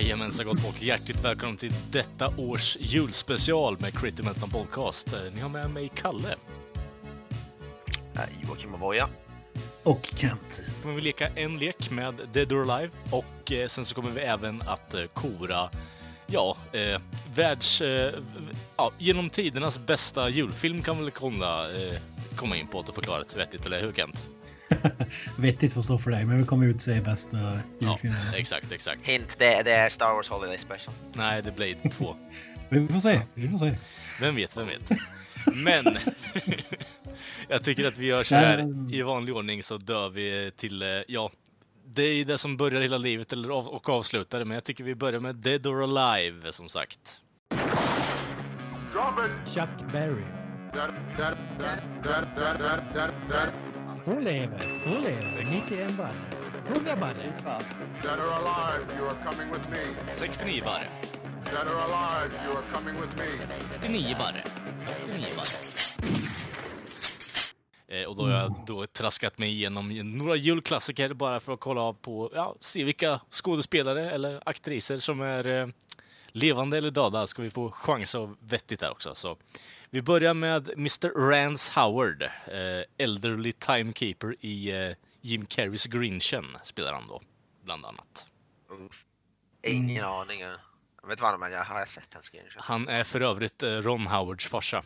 [0.00, 5.12] Jajamensan gott folk, hjärtligt välkomna till detta års julspecial med Critty Meltdown Podcast.
[5.12, 6.34] Eh, Ni har med mig Kalle.
[8.48, 9.08] Joakim Avoya.
[9.82, 10.64] Och Kent.
[10.82, 14.20] kommer vi leka en lek med Dead or Alive och eh, sen så kommer vi
[14.20, 15.70] även att eh, kora,
[16.26, 17.00] ja, eh,
[17.34, 17.80] världs...
[17.80, 18.14] Eh,
[18.76, 22.00] ja, genom tidernas bästa julfilm kan vi väl komma, eh,
[22.36, 24.26] komma in på och förklara det vettigt, eller hur Kent?
[25.38, 28.34] Vettigt får stå för dig, men vi kommer ut se bästa Ja, julfilmen.
[28.34, 29.02] exakt, exakt.
[29.08, 30.94] Hint, det, det är Star Wars Holiday Special.
[31.14, 32.16] Nej, det är Blade 2.
[32.68, 33.74] Vi får se, vi får se.
[34.20, 34.90] Vem vet, vem vet.
[35.64, 35.84] Men
[37.48, 40.88] jag tycker att vi gör så här i vanlig ordning så dör vi till, eh,
[41.08, 41.30] ja,
[41.86, 44.84] det är det som börjar hela livet eller av, och avslutar det, men jag tycker
[44.84, 47.20] vi börjar med Dead or Alive som sagt.
[49.54, 50.24] Chuck Berry.
[54.08, 55.44] Hon lever, hon lever.
[55.50, 56.14] 91 barre.
[56.66, 57.32] 100 barre.
[58.02, 59.78] that are alive, you are coming with me.
[60.14, 60.88] 69 barre.
[61.44, 63.24] That are alive, you are coming with me.
[63.78, 64.44] 89 barre.
[65.04, 65.48] 89 barre.
[67.88, 71.80] Eh, och då har jag då traskat mig igenom några julklassiker bara för att kolla
[71.80, 75.66] av på, ja, se vilka skådespelare eller aktriser som är eh,
[76.28, 77.26] levande eller döda.
[77.26, 79.14] Ska vi få chans av vettigt här också.
[79.14, 79.36] Så
[79.90, 81.30] vi börjar med Mr.
[81.30, 87.20] Rance Howard, eh, Elderly Timekeeper i eh, Jim Carreys Grinchen spelar han då,
[87.64, 88.26] bland annat.
[88.70, 89.04] Uff.
[89.62, 90.40] Ingen aning.
[91.02, 92.62] Jag vet vad men jag har sett hans screenshot.
[92.62, 94.82] Han är för övrigt eh, Ron Howards farsa.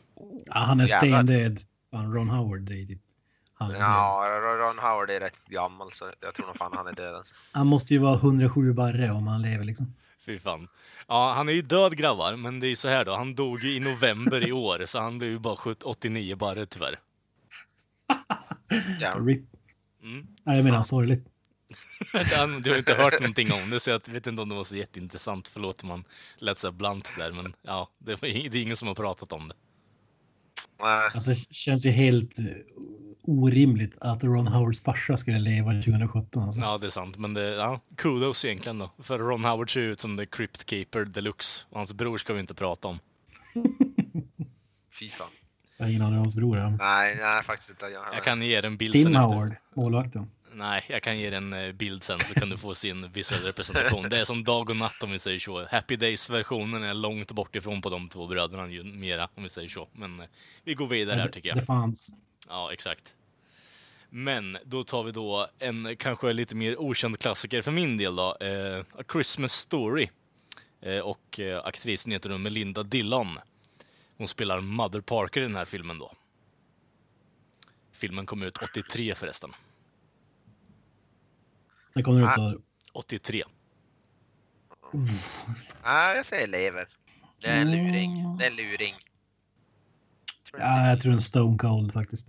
[0.46, 1.60] Ja, han är stendöd.
[1.90, 3.02] Fan, Ron Howard är typ...
[3.54, 3.82] Han, är död.
[3.82, 7.14] Ja, Ron Ron Howard är rätt gammal så jag tror nog fan han är död.
[7.14, 7.34] Alltså.
[7.52, 9.94] han måste ju vara 107 barre om han lever liksom.
[10.26, 10.68] Fy fan.
[11.08, 13.14] Ja, han är ju död grabbar, men det är ju så här då.
[13.16, 16.66] Han dog ju i november i år, så han blev ju bara 70 89 bara
[16.66, 16.98] tyvärr.
[19.00, 19.14] Ja.
[19.26, 19.44] RIP.
[20.02, 20.26] Mm.
[20.44, 21.26] Nej, jag menar sorgligt.
[22.62, 24.76] Du har inte hört någonting om det, så jag vet inte om det var så
[24.76, 25.48] jätteintressant.
[25.48, 26.04] Förlåt om man
[26.38, 29.32] lät så blant där, men ja, det, var, ing- det är ingen som har pratat
[29.32, 29.54] om det.
[30.80, 32.30] Nej, Alltså, det känns ju helt
[33.22, 36.42] orimligt att Ron Howards farsa skulle leva 2017.
[36.42, 36.60] Alltså.
[36.60, 38.90] Ja, det är sant, men det, ja, kudos egentligen då.
[38.98, 42.40] För Ron Howard ser ut som The Crypt Keeper Deluxe, och hans bror ska vi
[42.40, 42.98] inte prata om.
[44.98, 45.28] fy fan.
[45.76, 46.70] Jag har ingen aning om hans bror är.
[46.70, 47.84] Nej, nej faktiskt inte.
[47.86, 49.28] Jag, Jag kan ge er en bild Tim sen efter.
[49.28, 50.30] Howard, målvakten.
[50.54, 53.48] Nej, jag kan ge er en eh, bild sen så kan du få sin visuella
[53.48, 54.08] representation.
[54.08, 55.64] Det är som dag och natt om vi säger så.
[55.70, 59.88] Happy Days-versionen är långt bort ifrån på de två bröderna mera, om vi säger så.
[59.92, 60.26] Men eh,
[60.64, 61.66] vi går vidare här tycker Det jag.
[61.66, 62.10] fanns.
[62.48, 63.14] Ja, exakt.
[64.10, 68.36] Men då tar vi då en kanske lite mer okänd klassiker för min del då.
[68.36, 70.08] Eh, A Christmas Story.
[70.80, 73.38] Eh, och eh, aktrisen heter då Melinda Dillon.
[74.16, 76.12] Hon spelar Mother Parker i den här filmen då.
[77.92, 79.52] Filmen kom ut 83 förresten.
[81.94, 82.60] Det kommer ut så.
[82.92, 83.42] 83.
[85.84, 86.88] Nej, jag säger lever.
[87.40, 88.36] Det är en luring.
[88.38, 88.94] Det är en luring.
[90.58, 92.26] Ja, jag tror en Stone Cold faktiskt.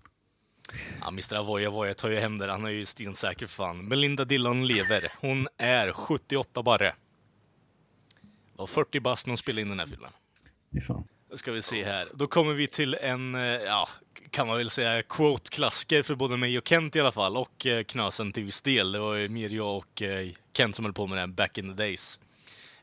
[1.01, 1.35] Ja, Mr.
[1.35, 2.51] Avoya Avoya tar ju hem det.
[2.51, 3.87] Han är ju stensäker fan.
[3.87, 5.03] Melinda Dillon lever.
[5.21, 6.95] Hon är 78 barre.
[8.55, 10.11] Och 40 bast när hon spelade in den här filmen.
[10.87, 11.07] Fan.
[11.31, 12.07] Då ska vi se här.
[12.13, 13.87] Då kommer vi till en, eh, ja,
[14.29, 17.37] kan man väl säga, quote-klassiker för både mig och Kent i alla fall.
[17.37, 18.91] Och eh, Knösen till viss del.
[18.91, 21.69] Det var ju mer jag och eh, Kent som höll på med den back in
[21.69, 22.19] the days.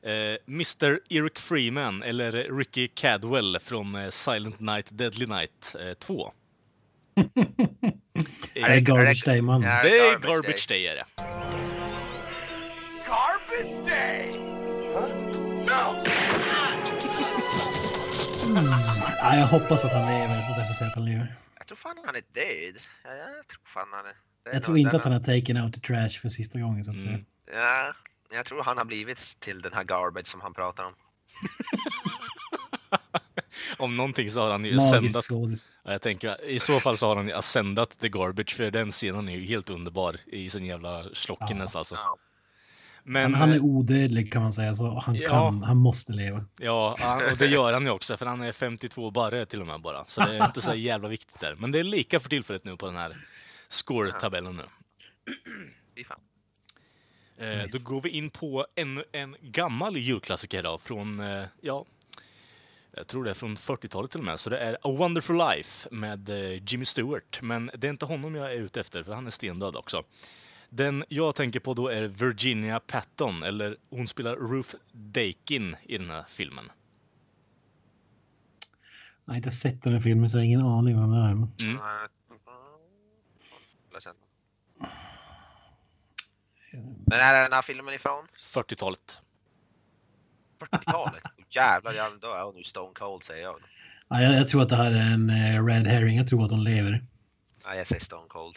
[0.03, 1.01] Eh, Mr.
[1.11, 6.33] Eric Freeman, eller Ricky Cadwell från eh, Silent Night, Deadly Night eh, 2.
[8.55, 9.63] Är det Garbage Day man?
[9.63, 11.05] Ja, Det är Garbage Day är det.
[13.07, 14.33] Garbage day!
[14.95, 15.09] Huh?
[15.67, 16.05] No!
[19.23, 21.35] Ja, jag hoppas att han lever så därför säger jag att han lever.
[21.59, 22.83] Jag tror fan han är död.
[23.05, 24.13] Ja, jag tror fan han är...
[24.45, 26.85] det är Jag tror inte att han har taken out the trash för sista gången
[26.85, 27.13] så att säga.
[27.15, 27.25] Mm.
[27.53, 27.95] Ja,
[28.33, 30.95] jag tror han har blivit till den här garbage som han pratar om.
[33.79, 34.79] Om någonting så har han ju
[35.23, 35.71] skådis.
[35.85, 38.91] Ja, jag tänker, I så fall så har han ju ascendat the garbage, för den
[38.91, 41.95] scenen är ju helt underbar i sin jävla slockiness alltså.
[41.95, 42.17] Ja.
[43.05, 45.29] Men, han är eh, odödlig kan man säga, så han Ja.
[45.29, 46.45] kan, han måste leva.
[46.59, 46.99] ja,
[47.31, 50.07] och det gör han ju också, för han är 52 barre till och med bara.
[50.07, 51.55] Så det är inte så jävla viktigt där.
[51.59, 53.13] Men det är lika för tillfället nu på den här
[53.69, 54.63] score-tabellen nu.
[57.41, 57.79] Eh, Nice.
[57.79, 61.85] Då går vi in på en, en gammal julklassiker då, från, eh, ja,
[62.93, 64.41] jag tror det är från 40-talet till och med.
[64.41, 67.43] Så det är A Wonderful Life med eh, Jimmy Stewart.
[67.43, 70.03] Men det är inte honom jag är ute efter, för han är stendöd också.
[70.69, 76.11] Den jag tänker på då är Virginia Patton, eller hon spelar Ruth Dakin i den
[76.11, 76.71] här filmen.
[79.25, 81.31] Jag har inte sett den här filmen så jag har ingen aning om det är.
[81.71, 81.81] Mm.
[87.07, 88.27] Men är den här filmen ifrån?
[88.45, 89.21] 40-talet.
[90.59, 91.25] 40-talet?
[91.25, 93.57] Oh, jävlar, jag, då är hon ju stone cold säger jag.
[94.09, 96.17] Ja, jag, jag tror att det här är en eh, red herring.
[96.17, 97.05] Jag tror att hon lever.
[97.67, 98.57] Nej, jag säger stone cold.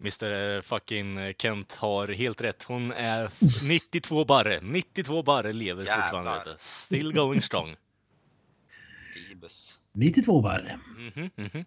[0.00, 2.62] Mr fucking Kent har helt rätt.
[2.62, 4.60] Hon är f- 92 barre.
[4.62, 6.02] 92 barre lever Jävlar.
[6.02, 6.30] fortfarande.
[6.34, 6.54] Vet du.
[6.58, 7.76] Still going strong.
[9.28, 9.78] Dibus.
[9.92, 10.78] 92 barre.
[10.96, 11.64] Mhm, mhm.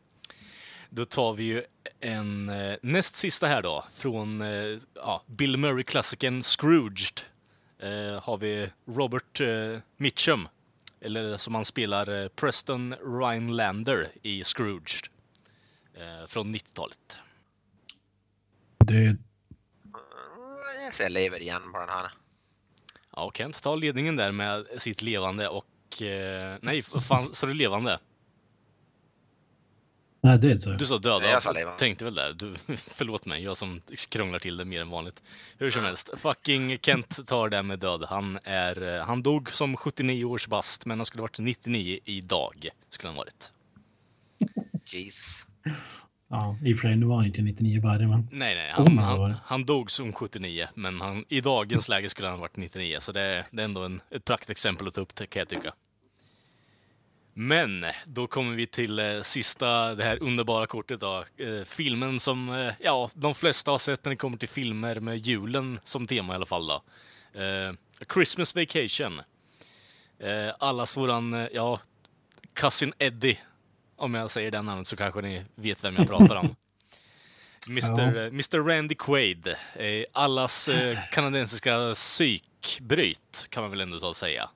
[0.96, 1.64] Då tar vi ju
[2.00, 3.86] en eh, näst sista här då.
[3.94, 7.20] Från eh, ja, Bill Murray-klassikern Scrooged.
[7.80, 10.48] Eh, har vi Robert eh, Mitchum.
[11.02, 15.08] Eller som han spelar eh, Preston Rhinelander i Scrooged.
[15.94, 17.20] Eh, från 90-talet.
[18.78, 18.98] Död.
[19.00, 19.18] Mm,
[21.00, 22.12] Jag lever igen på den här.
[23.16, 26.02] Ja, Kent tar ledningen där med sitt levande och...
[26.02, 28.00] Eh, nej, fan, så du levande?
[30.26, 30.80] Nej, död sa jag.
[30.80, 31.20] Du sa döda.
[31.20, 31.54] Nej, jag sa.
[31.78, 32.34] Tänkte väl det.
[32.34, 35.24] Du, förlåt mig, jag som krånglar till det mer än vanligt.
[35.58, 38.06] Hur som helst, fucking Kent tar det med död.
[38.10, 42.70] Han, är, eh, han dog som 79 års bast, men han skulle varit 99 idag.
[42.90, 43.52] Skulle han varit.
[44.86, 45.26] Jesus.
[46.30, 48.28] Ja, i och för sig, nu var han inte 99 barre, men...
[48.32, 49.36] Nej, nej, han, han han, det.
[49.46, 53.22] han dog som 79, men han, i dagens läge skulle han varit 99, så det,
[53.22, 55.74] är- det är ändå en, ett praktexempel att ta upp, kan jag tycka.
[57.38, 61.26] Men då kommer vi till eh, sista, det här underbara kortet då.
[61.38, 65.18] Eh, filmen som, eh, ja, de flesta har sett när det kommer till filmer med
[65.18, 66.84] julen som tema i alla fall då.
[67.42, 67.74] Eh,
[68.14, 69.22] Christmas Vacation.
[70.20, 71.80] Eh, allas våran, eh, ja,
[72.54, 73.38] Cousin Eddie.
[73.98, 76.56] Om jag säger den namnet så kanske ni vet vem jag pratar om.
[77.70, 78.22] Mr, Ja.
[78.22, 79.48] eh, Mr Randy Quaid.
[79.76, 84.50] Eh, allas eh, kanadensiska psykbryt, kan man väl ändå ta och säga.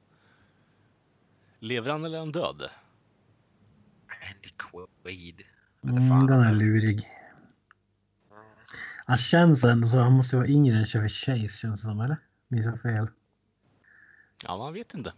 [1.59, 2.69] Lever han eller är han död?
[4.29, 5.41] Andy Quaid.
[5.83, 7.07] Mm, den är lurig.
[9.05, 12.17] Han känns ändå så han måste vara yngre än Chevy Chase känns det som, eller?
[12.47, 13.07] Minns jag fel?
[14.43, 15.13] Ja, man vet inte.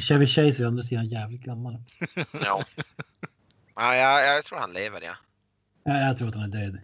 [0.00, 1.78] Chevy Chase är å andra sidan jävligt gammal.
[2.32, 2.64] Ja.
[3.74, 5.16] ja jag, jag tror han lever, ja.
[5.84, 6.80] Ja, jag tror att han är död.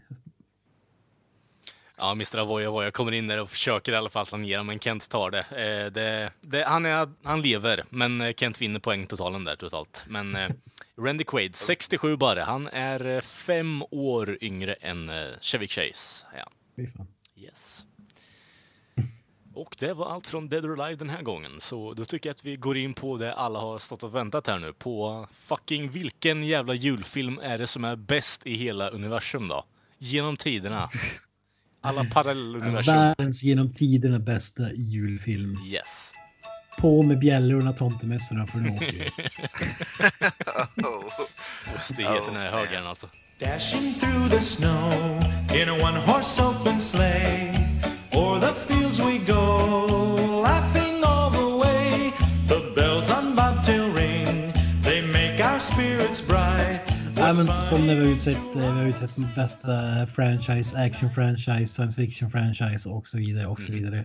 [2.00, 5.10] Ja, Mr Avoya Avoya kommer in där och försöker i alla fall flankera, men Kent
[5.10, 5.38] tar det.
[5.38, 10.04] Eh, det, det han, är, han lever, men eh, Kent vinner poängtotalen där totalt.
[10.08, 10.48] Men eh,
[11.00, 12.44] Randy Quaid, 67 bara.
[12.44, 16.26] Han är eh, fem år yngre än eh, Chevy Chase.
[16.36, 16.52] Ja.
[17.36, 17.84] Yes.
[19.54, 22.34] Och det var allt från Dead or Alive den här gången, så då tycker jag
[22.34, 24.72] att vi går in på det alla har stått och väntat här nu.
[24.72, 29.64] På fucking vilken jävla julfilm är det som är bäst i hela universum då?
[29.98, 30.90] Genom tiderna.
[31.80, 32.94] Alla parallelluniversum.
[32.94, 35.58] Världens genom tiderna bästa julfilm.
[35.66, 36.12] Yes.
[36.78, 39.10] På med bjällrorna, tomtemössorna för nu åker vi.
[40.82, 41.04] Oh.
[41.76, 43.08] Ostigheten är högre än alltså.
[43.40, 44.92] Dashing through the snow
[45.54, 47.60] in a one horse open sleigh.
[48.12, 50.07] O'er the fields we go,
[57.28, 62.02] Även som när vi har utsett, eh, vi har utsett bästa franchise, action franchise, science
[62.02, 64.04] fiction franchise och så vidare och så vidare.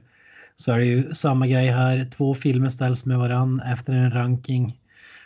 [0.55, 2.09] Så är det ju samma grej här.
[2.11, 4.79] Två filmer ställs med varann efter en ranking.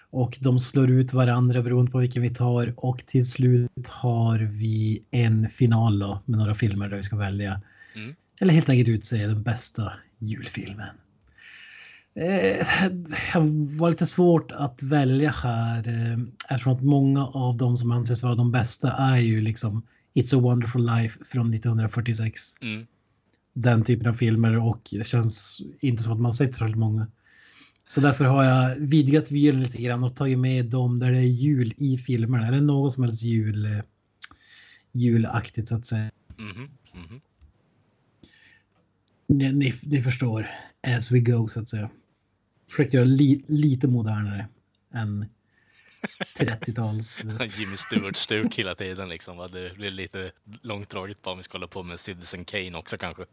[0.10, 2.74] Och de slår ut varandra beroende på vilken vi tar.
[2.78, 7.62] Och till slut har vi en final då, med några filmer där vi ska välja.
[7.96, 8.16] Mm.
[8.42, 10.88] Eller helt enkelt utse den bästa julfilmen.
[12.18, 12.68] Eh,
[13.34, 16.20] det var lite svårt att välja här eh,
[16.50, 19.84] eftersom att många av de som anses vara de bästa är ju liksom
[20.14, 22.42] It's a wonderful life från 1946.
[22.62, 22.88] Mm.
[23.54, 27.08] Den typen av filmer och det känns inte som att man sett så många.
[27.88, 31.22] Så därför har jag vidgat vyerna lite grann och tagit med dem där det är
[31.22, 33.82] jul i filmerna eller något som helst jul, eh,
[34.92, 36.12] julaktigt så att säga.
[36.38, 37.22] Mhm, mhm.
[39.28, 40.50] Ni, ni, ni förstår,
[40.98, 41.90] as we go så att säga.
[42.70, 44.48] Försökte göra li, lite modernare
[44.94, 45.26] än
[46.38, 47.24] 30-tals.
[47.60, 49.38] Jimmy Stewart-stuk hela tiden liksom.
[49.38, 49.48] va?
[49.48, 50.32] Det blir lite
[50.62, 53.26] långdraget bara om vi ska hålla på med Citizen Kane också kanske.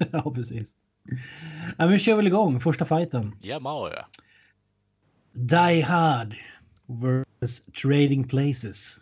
[0.12, 0.74] ja, precis.
[1.76, 3.36] Ja, men vi kör väl igång första fighten.
[3.40, 3.60] Ja,
[3.94, 4.08] ja.
[5.32, 6.36] Die Hard
[6.86, 9.00] vs Trading Places.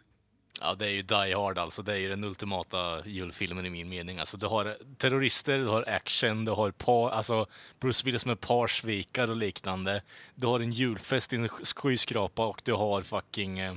[0.61, 1.83] Ja, det är ju Die Hard alltså.
[1.83, 4.19] Det är ju den ultimata julfilmen i min mening.
[4.19, 7.47] Alltså, du har terrorister, du har action, du har par, alltså
[7.81, 10.03] Bruce Willis med parsvikar och liknande.
[10.35, 13.75] Du har en julfest i en skyskrapa och du har fucking eh,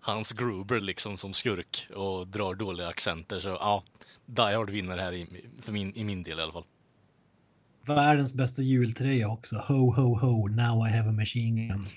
[0.00, 3.40] Hans Gruber liksom som skurk och drar dåliga accenter.
[3.40, 3.82] Så ja,
[4.26, 5.26] Die Hard vinner här i,
[5.60, 6.64] för min, i min del i alla fall.
[7.86, 9.56] Världens bästa jultröja också.
[9.56, 11.86] Ho, ho, ho, now I have a machine gun.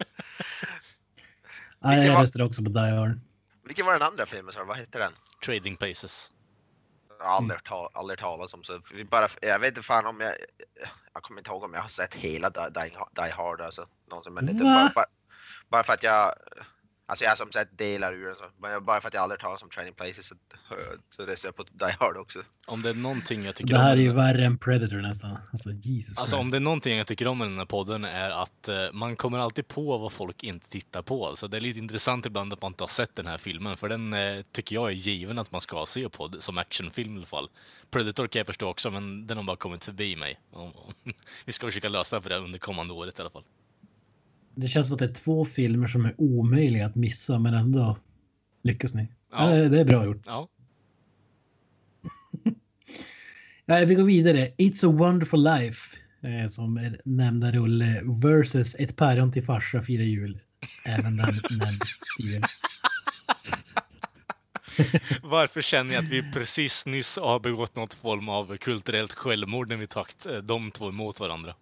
[1.82, 3.18] Nej, Vilken jag var- röstade också på Die Hard.
[3.64, 4.54] Vilken var den andra filmen?
[4.54, 4.64] Så?
[4.64, 5.12] Vad hette den?
[5.46, 6.30] Trading Places.
[7.18, 10.20] Jag har aldrig, ta, aldrig talat om så vi bara, jag vet inte fan om
[10.20, 10.34] jag,
[11.14, 13.86] jag kommer inte ihåg om jag har sett hela Die, Die, Die Hard alltså.
[14.10, 14.74] Någonsin, men lite, Va?
[14.74, 15.06] bara, bara,
[15.68, 16.34] bara för att jag,
[17.10, 19.40] alltså jag har som sett delar ur den så, men bara för att jag aldrig
[19.40, 20.34] talat om Training Places så,
[21.16, 22.38] så röstar jag på Die Hard också.
[22.66, 23.98] Om det är någonting jag tycker Det här om...
[23.98, 25.38] är ju värre än Predator nästan.
[25.52, 26.52] Alltså Jesus Alltså om Christ.
[26.52, 29.38] det är någonting jag tycker om med den här podden är att eh, man kommer
[29.38, 31.26] alltid på vad folk inte tittar på.
[31.26, 33.88] Alltså det är lite intressant ibland att man inte har sett den här filmen, för
[33.88, 37.26] den eh, tycker jag är given att man ska se på, som actionfilm i alla
[37.26, 37.48] fall.
[37.90, 40.40] Predator kan jag förstå också, men den har bara kommit förbi mig.
[41.44, 43.44] Vi ska försöka lösa det under kommande året i alla fall.
[44.54, 47.98] Det känns som att det är två filmer som är omöjliga att missa men ändå
[48.62, 49.08] lyckas ni.
[49.32, 49.56] Ja.
[49.56, 49.68] Ja.
[49.68, 50.22] det- är bra gjort.
[50.26, 50.48] Ja,
[53.66, 54.48] Ja, vi går vidare.
[54.58, 55.96] It's a wonderful life.
[56.22, 60.38] Eh, som är nämnda rulle versus ett päron till farsa firar jul.
[60.88, 61.26] Även den
[61.58, 61.80] nämnd
[62.18, 62.42] tidigare.
[65.22, 69.76] Varför känner jag att vi precis nyss har begått något form av kulturellt självmord när
[69.76, 71.54] vi tagit eh, de två emot varandra?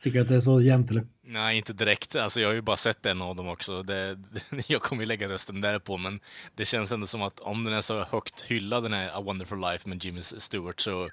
[0.00, 1.06] Tycker att det är så jämnt eller?
[1.22, 2.16] Nej, inte direkt.
[2.16, 3.82] Alltså, jag har ju bara sett en av dem också.
[3.82, 4.18] Det,
[4.66, 6.20] jag kommer ju lägga rösten där på, men
[6.54, 9.60] det känns ändå som att om den är så högt hyllad, den här A Wonderful
[9.60, 11.08] Life med Jimmy Stewart, så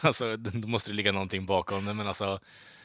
[0.00, 1.94] alltså, då måste det ligga någonting bakom det.
[1.94, 2.38] Men alltså,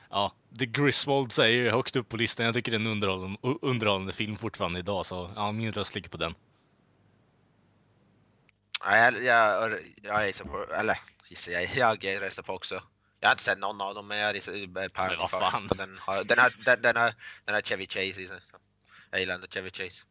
[0.09, 2.45] ja, The Griswolds är ju högt upp på listan.
[2.45, 6.09] Jag tycker det är en underhållande, underhållande film fortfarande idag, så ja, min röst ligger
[6.09, 6.33] på den.
[8.85, 10.99] Ja, jag, jag, jag på, eller
[11.29, 12.81] gissar jag, jag röstar på också.
[13.23, 14.89] Jag har inte sett någon av dem men jag Men
[15.19, 15.67] vad fan.
[15.77, 17.13] Den har, den, har, den, den, har,
[17.45, 18.39] den har Chevy Chase i sig.
[19.11, 20.03] Jag gillar ändå Chevy Chase.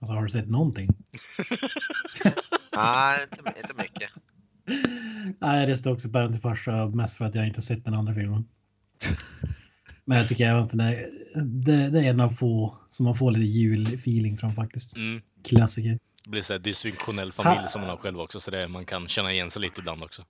[0.00, 0.88] Alltså har du sett någonting?
[2.76, 4.10] Nej, inte, inte mycket.
[5.38, 8.14] Nej, det står också päron till farsa mest för att jag inte sett den andra
[8.14, 8.48] filmen.
[10.04, 11.06] Men jag tycker även att den är,
[11.44, 14.96] det, det är en av få som man får lite julfeeling från faktiskt.
[14.96, 15.22] Mm.
[15.44, 15.98] Klassiker.
[16.24, 18.86] Det blir så här dysfunktionell familj Ha- som man har själv också, så det, man
[18.86, 20.24] kan känna igen sig lite ibland också.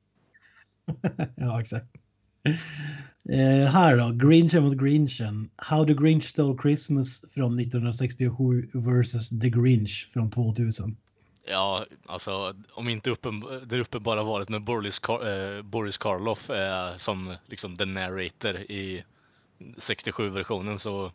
[1.36, 1.86] ja, exakt.
[3.28, 5.50] Eh, här då, Grinchen mot Grinchen.
[5.56, 10.96] How the Grinch Stole Christmas från 1967 versus The Grinch från 2000.
[11.48, 16.96] Ja, alltså om inte uppen, det uppenbara valet med Boris, Kar, eh, Boris Karloff eh,
[16.96, 19.04] som liksom the narrator i
[19.58, 21.12] 67-versionen så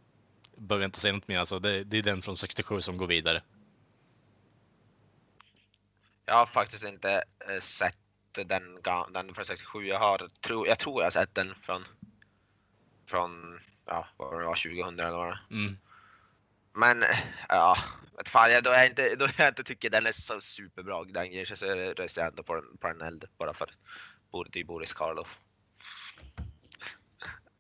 [0.58, 1.40] behöver jag inte säga något mer.
[1.40, 3.42] Alltså, det, det är den från 67 som går vidare.
[6.26, 7.98] Jag har faktiskt inte eh, sett
[8.34, 8.64] den,
[9.14, 9.86] den från 67.
[9.86, 11.84] Jag, har, tro, jag tror jag har sett den från,
[13.08, 15.46] från ja, vad det var, 2000 eller vad det var.
[15.52, 15.78] Mm.
[16.74, 17.04] Men
[17.50, 17.78] ja,
[18.18, 21.32] vet fan, jag, då, jag inte, då jag inte tycker den är så superbra den
[21.32, 23.72] grejen så röstar jag ändå på den, på den äldre bara för
[24.52, 25.28] det är Boris Karloff.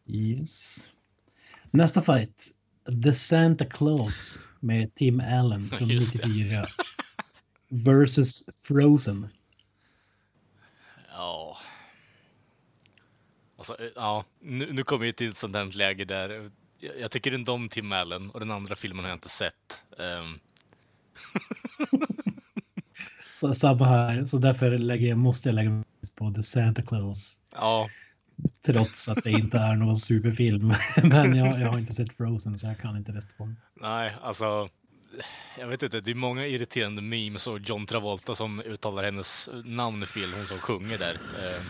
[0.06, 0.90] Yes.
[1.72, 2.48] Nästa fight.
[3.04, 6.28] The Santa Claus med Tim Allen från Just det.
[6.28, 6.66] 94.
[7.70, 9.28] Versus Frozen.
[11.12, 11.58] Ja.
[13.58, 16.50] Alltså, eh, ja, nu, nu kommer vi till ett sånt här läge där
[16.82, 19.86] jag, jag tycker inte om Tim Allen och den andra filmen har jag inte sett.
[20.00, 20.40] Ehm,
[23.36, 25.84] Så samma här, så därför lägger jag, måste jag lägga mig
[26.16, 27.40] på The Santa Claus.
[27.56, 27.90] ja,
[28.66, 30.74] Trots att det inte är någon superfilm.
[31.04, 33.56] Men jag, jag har inte sett Frozen så jag kan inte den.
[33.82, 34.70] Nej, alltså...
[35.58, 40.06] Jag vet inte, det är många irriterande memes och John Travolta som uttalar hennes namn
[40.08, 41.14] fel, hon som sjunger där.
[41.40, 41.62] Eh,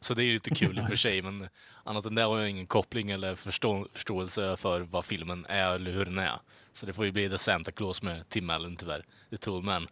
[0.00, 1.48] Så det är lite kul i och för sig, men
[1.84, 5.90] annat än det har jag ingen koppling eller förstå förståelse för vad filmen är eller
[5.92, 6.38] hur den är.
[6.72, 9.86] Så det får ju bli The Santa Claus med Tim Allen tyvärr, The Toolman.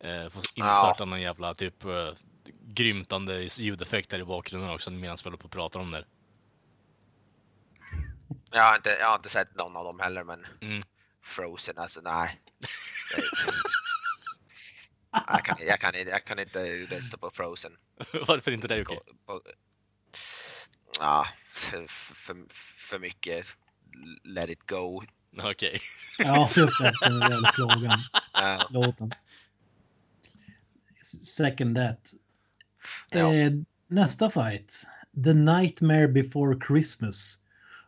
[0.00, 2.08] Eh, får inserta någon jävla typ eh,
[2.60, 6.04] grymtande ljudeffekt där i bakgrunden också medan vi håller på och pratar om det.
[8.50, 10.82] Jag har inte, jag har inte sett någon av dem heller men Mm.
[11.22, 12.40] Frozen alltså nej.
[13.16, 13.22] Det-
[15.28, 17.72] jag, kan, jag, kan, jag kan inte rösta på Frozen.
[18.26, 18.98] Varför inte det Jocke?
[20.98, 22.36] Ja, för, för,
[22.88, 23.46] för mycket
[24.24, 25.02] Let it go.
[25.42, 25.78] Okej.
[26.18, 26.92] Ja, just det.
[27.02, 27.98] Den där jävla plågan.
[28.32, 29.12] Ja, Låten.
[31.24, 32.12] Second that.
[33.10, 33.34] Ja.
[33.34, 33.50] Eh,
[33.86, 34.86] nästa fight.
[35.24, 37.38] The Nightmare Before Christmas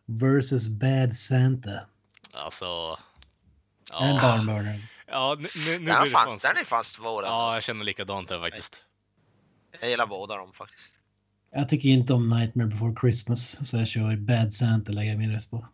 [0.05, 1.79] versus Bad Santa.
[2.33, 2.99] Alltså...
[3.89, 4.79] Det en Ja, barnburnare?
[5.07, 6.53] ja nu, nu, nu Den, blir det fanns, fan...
[6.53, 7.23] den är fan svår.
[7.23, 8.83] Ja, jag känner likadant där faktiskt.
[9.81, 10.81] Jag gillar båda dem faktiskt.
[11.53, 15.31] Jag tycker inte om Nightmare before Christmas så jag kör Bad Santa lägger jag min
[15.31, 15.67] röst på.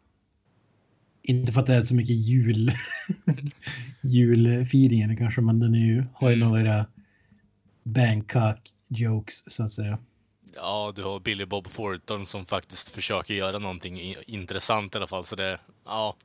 [1.24, 2.72] Inte för att det är så mycket jul
[4.02, 6.86] julfeelingen kanske men den är ju, har ju några
[7.84, 10.00] Bangkok jokes så att säga.
[10.56, 15.26] Ja, du har Billy Bob Thornton som faktiskt försöker göra någonting intressant i alla fall,
[15.26, 15.60] så det...
[15.86, 16.16] Ja.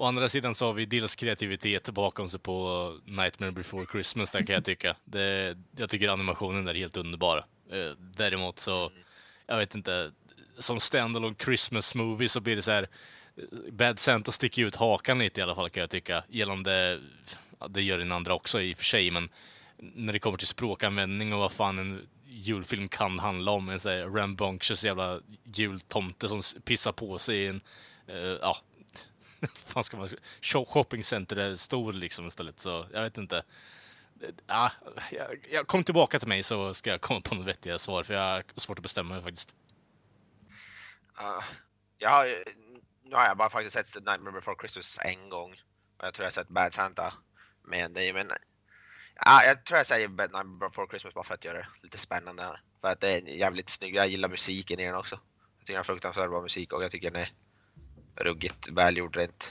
[0.00, 4.46] Å andra sidan så har vi dels kreativitet bakom sig på Nightmare before Christmas där
[4.46, 4.96] kan jag tycka.
[5.04, 7.44] Det, jag tycker animationen där är helt underbar.
[7.72, 8.92] Eh, däremot så,
[9.46, 10.12] jag vet inte,
[10.58, 12.88] som standalone Christmas movie så blir det så här
[13.36, 16.24] eh, Bad Santa sticker ut hakan lite i alla fall kan jag tycka.
[16.28, 17.00] Gällande,
[17.58, 19.28] ja, det gör den andra också i och för sig, men
[19.76, 23.68] när det kommer till språkanvändning och vad fan en julfilm kan handla om.
[23.68, 25.20] En sån här rambunctious jävla
[25.54, 27.60] jultomte som pissar på sig i en,
[28.10, 28.56] uh, ja,
[29.54, 30.08] fan ska man
[30.42, 32.60] shoppingcenter är stor liksom istället.
[32.60, 33.42] Så jag vet inte.
[34.46, 34.72] Ja,
[35.10, 38.14] jag, jag kom tillbaka till mig så ska jag komma på något vettiga svar för
[38.14, 39.54] jag har svårt att bestämma mig faktiskt.
[41.20, 41.44] Uh,
[41.98, 42.44] jag har, ju-
[43.04, 45.50] nu har jag bara faktiskt sett Nightmare before Christmas en gång.
[45.98, 47.14] Och jag tror jag har sett Bad Santa
[47.62, 48.32] med dig, men
[49.24, 51.98] ja, jag tror jag säger Bad Nightmare before Christmas bara för att göra det lite
[51.98, 52.42] spännande.
[52.42, 52.60] här.
[52.80, 53.94] För att det är jävligt snygg.
[53.94, 55.20] Jag gillar musiken i den också.
[55.58, 57.32] Jag tycker den har fruktansvärt bra musik och jag tycker den är
[58.16, 59.44] ruggigt välgjord rent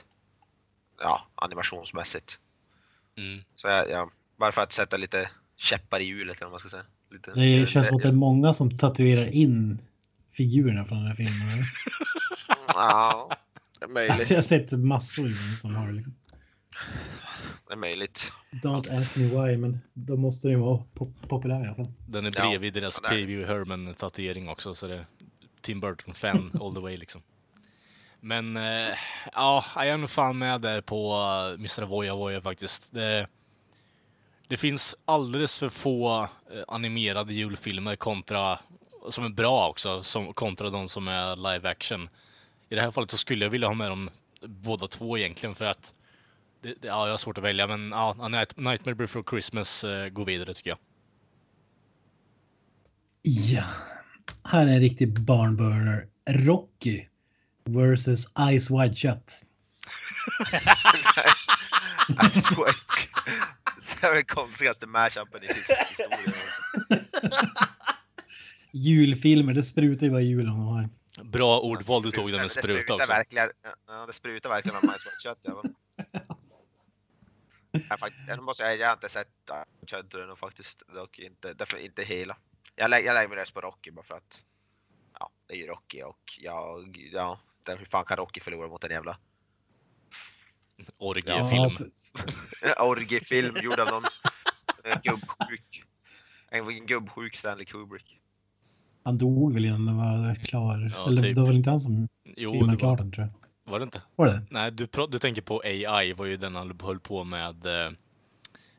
[1.00, 2.40] ja, animationsmässigt.
[3.18, 3.40] Mm.
[3.56, 6.70] Så jag, ja, bara för att sätta lite käppar i hjulet eller vad man ska
[6.70, 6.86] säga.
[7.12, 9.80] Lite, Det känns som att det är många som tatuerar in
[10.32, 11.34] figurerna från den här filmen.
[11.54, 11.66] eller?
[12.68, 13.30] Ja,
[13.80, 14.14] det är möjligt.
[14.14, 15.94] Alltså jag har sett massor som har det.
[15.94, 16.16] Liksom.
[17.68, 18.32] Det är möjligt.
[18.52, 21.94] Don't ask me why, men då måste det ju vara pop- populär i alla fall.
[22.08, 23.10] Den är Ja, bredvid deras ja.
[23.10, 23.46] P.B.
[23.46, 25.06] Herman-tatuering också, så det är
[25.62, 27.22] Tim Burton-fan all the way liksom.
[28.22, 28.98] Men eh,
[29.34, 31.86] ja, jag är nog fan med där på eh, Mr.
[31.86, 32.94] Voya Voya faktiskt.
[32.94, 33.28] Det,
[34.48, 38.60] det finns alldeles för få eh, animerade julfilmer kontra,
[39.10, 42.10] som är bra också, som, kontra de som är live action.
[42.70, 44.10] I det här fallet så skulle jag vilja ha med dem
[44.42, 45.94] båda två egentligen för att
[46.62, 50.26] det, det, ja, jag har svårt att välja, men ja, Nightmare before Christmas eh, går
[50.26, 50.80] vidare tycker jag.
[53.22, 53.64] Ja,
[54.44, 56.08] här är en riktig barnburner.
[56.30, 57.06] Rocky
[57.66, 59.46] versus Ice Wide Shut.
[64.02, 66.34] det är den konstigaste mashupen i historien.
[68.72, 70.90] Julfilmer, det sprutar ju bara jul om de har.
[71.24, 73.12] Bra ordval du tog där med Det spruta också.
[73.12, 73.52] Verkligen,
[73.88, 75.40] ja, det sprutar verkligen av Mice White Shut.
[75.44, 75.64] Ja.
[78.28, 79.28] Jag, måste, jag har inte sett
[79.88, 82.38] Chudden faktiskt, dock inte, därför inte hela.
[82.76, 84.42] Jag, lä, jag lägger min röst på Rocky bara för att
[85.20, 87.40] ja, det är ju Rocky och jag, ja,
[87.70, 89.18] där, hur fan kan Rocky förlora mot en jävla
[91.00, 91.70] Orgiefilm.
[91.70, 94.04] för- orgiefilm gjord av någon
[95.04, 95.84] gubbsjuk,
[96.50, 98.20] en gubbsjuk Stanley Kubrick.
[99.04, 100.92] han dog väl innan den var klar.
[100.96, 101.36] Ja, Eller typ.
[101.36, 103.72] det var väl inte han som Jo, filmade var, klart den tror jag.
[103.72, 104.02] var det inte?
[104.16, 104.42] Var det?
[104.50, 107.92] Nej, du, du tänker på AI, var ju den han höll på med eh,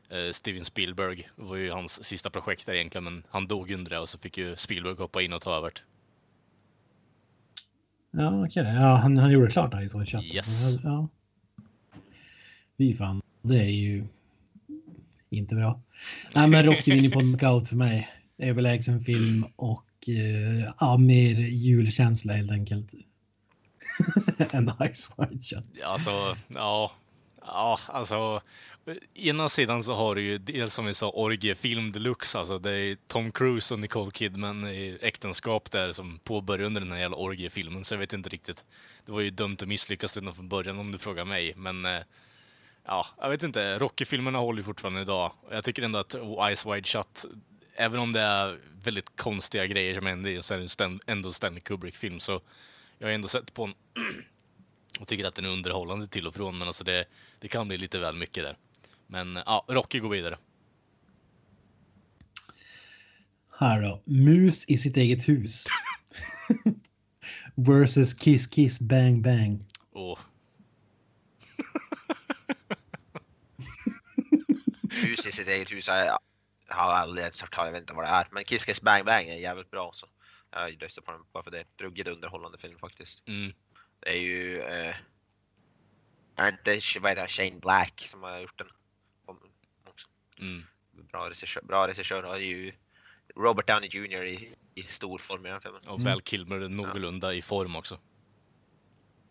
[0.09, 1.29] eh, Steven Spielberg.
[1.35, 4.17] Det var ju hans sista projekt där egentligen, men han dog under det och så
[4.19, 5.71] fick ju Spielberg hoppa in och ta över.
[8.11, 8.63] Ja, okej.
[8.63, 10.35] Ja, han, han gjorde klart Ice Wide Shut.
[10.35, 10.75] Yes.
[10.83, 11.09] Ja.
[12.77, 14.05] Fy fan, det är ju
[15.29, 15.81] inte bra.
[16.35, 18.09] Nej, men Rocky vinner på knockout för mig.
[18.37, 22.93] Överlägsen film och eh, ja, mer julkänsla helt enkelt.
[24.51, 25.63] än Ice Wide Shut.
[25.85, 26.91] Alltså, ja.
[27.45, 28.41] Ja, alltså.
[29.13, 32.97] Ena sidan så har du ju dels som vi sa orgiefilm deluxe, alltså det är
[33.07, 37.83] Tom Cruise och Nicole Kidman i äktenskap där som påbörjar under den här jävla orgiefilmen,
[37.83, 38.65] så jag vet inte riktigt.
[39.05, 42.01] Det var ju dömt att misslyckas redan från början om du frågar mig, men eh,
[42.85, 43.79] ja, jag vet inte.
[43.79, 45.31] Rocky-filmerna håller ju fortfarande idag.
[45.51, 47.25] Jag tycker ändå att Eyes Wide Shut,
[47.75, 51.33] även om det är väldigt konstiga grejer som händer i så är det ändå en
[51.33, 52.41] Stanley Kubrick-film, så
[52.97, 53.73] jag har ändå sett på en
[54.99, 57.05] och tycker att den är underhållande till och från, men alltså det,
[57.41, 58.57] det kan bli lite väl mycket där.
[59.07, 60.37] Men ja, Rocky går vidare.
[63.59, 64.01] Här då.
[64.05, 65.65] Mus i sitt eget hus.
[67.55, 69.65] Versus Kiss Kiss Bang Bang.
[69.91, 70.19] Och
[75.03, 76.19] hus i sitt eget hus har jag,
[76.67, 78.27] jag har aldrig ens hört talas jag vet inte vad det är.
[78.31, 80.07] Men Kiss Kiss Bang Bang är jävligt bra så.
[80.51, 81.63] Jag röstar på den bara för det.
[81.77, 83.27] Ruggigt underhållande film faktiskt.
[83.27, 83.53] mm,
[83.99, 84.61] Det är ju...
[84.61, 84.95] Eh,
[86.47, 88.67] är inte, vad heter han, Shane Black som har gjort den?
[90.39, 90.63] Mm.
[90.91, 92.23] Bra regissör, bra regissör.
[92.23, 92.73] Är ju
[93.35, 95.81] Robert Downey Jr i, i stor form i den filmen.
[95.87, 97.99] Och Val Kilmer är någorlunda i form också.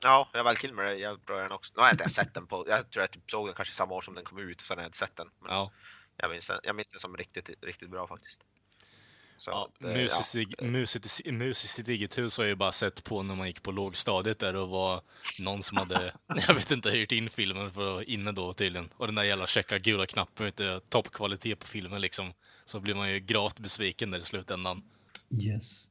[0.00, 1.72] Ja, jag Val Kilmer är jävligt bra den också.
[1.76, 3.94] Nu har jag inte sett den på, jag tror jag typ såg den kanske samma
[3.94, 5.30] år som den kom ut och sen har jag inte sett den.
[5.38, 5.72] Men Ja.
[6.16, 8.40] jag, minns jag minns den som riktigt, riktigt bra faktiskt.
[9.44, 13.04] Så, Ja, eh, mus, i, sitt- mus, i, eget hus har jag ju bara sett
[13.04, 15.00] på när man gick på lågstadiet där och var
[15.38, 16.12] någon som hade,
[16.48, 18.88] jag vet inte, hyrt in filmen för att vara inne då tydligen.
[18.96, 22.32] Och den där jävla checka gula knappen, du, toppkvalitet på filmen liksom.
[22.64, 24.82] Så blir man ju gravt besviken där i slutändan.
[25.42, 25.90] Yes.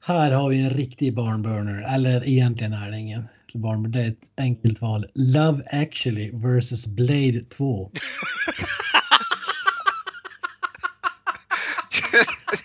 [0.00, 1.94] Här har vi en riktig barnburner.
[1.94, 3.98] Eller egentligen är det ingen barnburner.
[3.98, 5.06] Det är ett enkelt val.
[5.14, 7.90] Love actually versus Blade 2.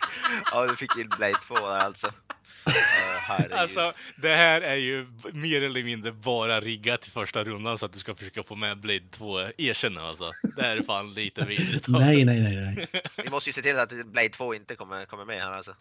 [0.56, 2.08] ja, du fick in Blade 2 där alltså.
[2.08, 2.74] Uh,
[3.22, 3.54] herregud.
[3.54, 7.94] Alltså, det här är ju mer eller mindre bara riggat till första rundan så att
[7.94, 9.40] du ska försöka få med Blade 2.
[9.58, 10.32] Erkänn alltså.
[10.58, 11.88] Det här är fan lite vidrigt.
[11.90, 12.88] Nej, nej, nej, nej.
[13.24, 15.76] Vi måste ju se till att Blade 2 inte kommer, kommer med här alltså.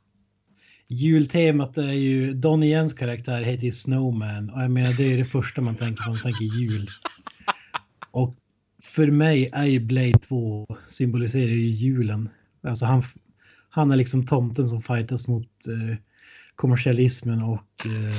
[0.88, 5.24] Jultemat är ju Donnie Jens karaktär heter ju Snowman och jag menar det är det
[5.24, 6.88] första man tänker på man tänker jul.
[8.10, 8.36] Och
[8.82, 12.30] för mig är ju Blade 2 symboliserar ju julen.
[12.62, 13.02] Alltså han,
[13.74, 15.96] han är liksom tomten som fightas mot eh,
[16.54, 18.12] kommersialismen och eh,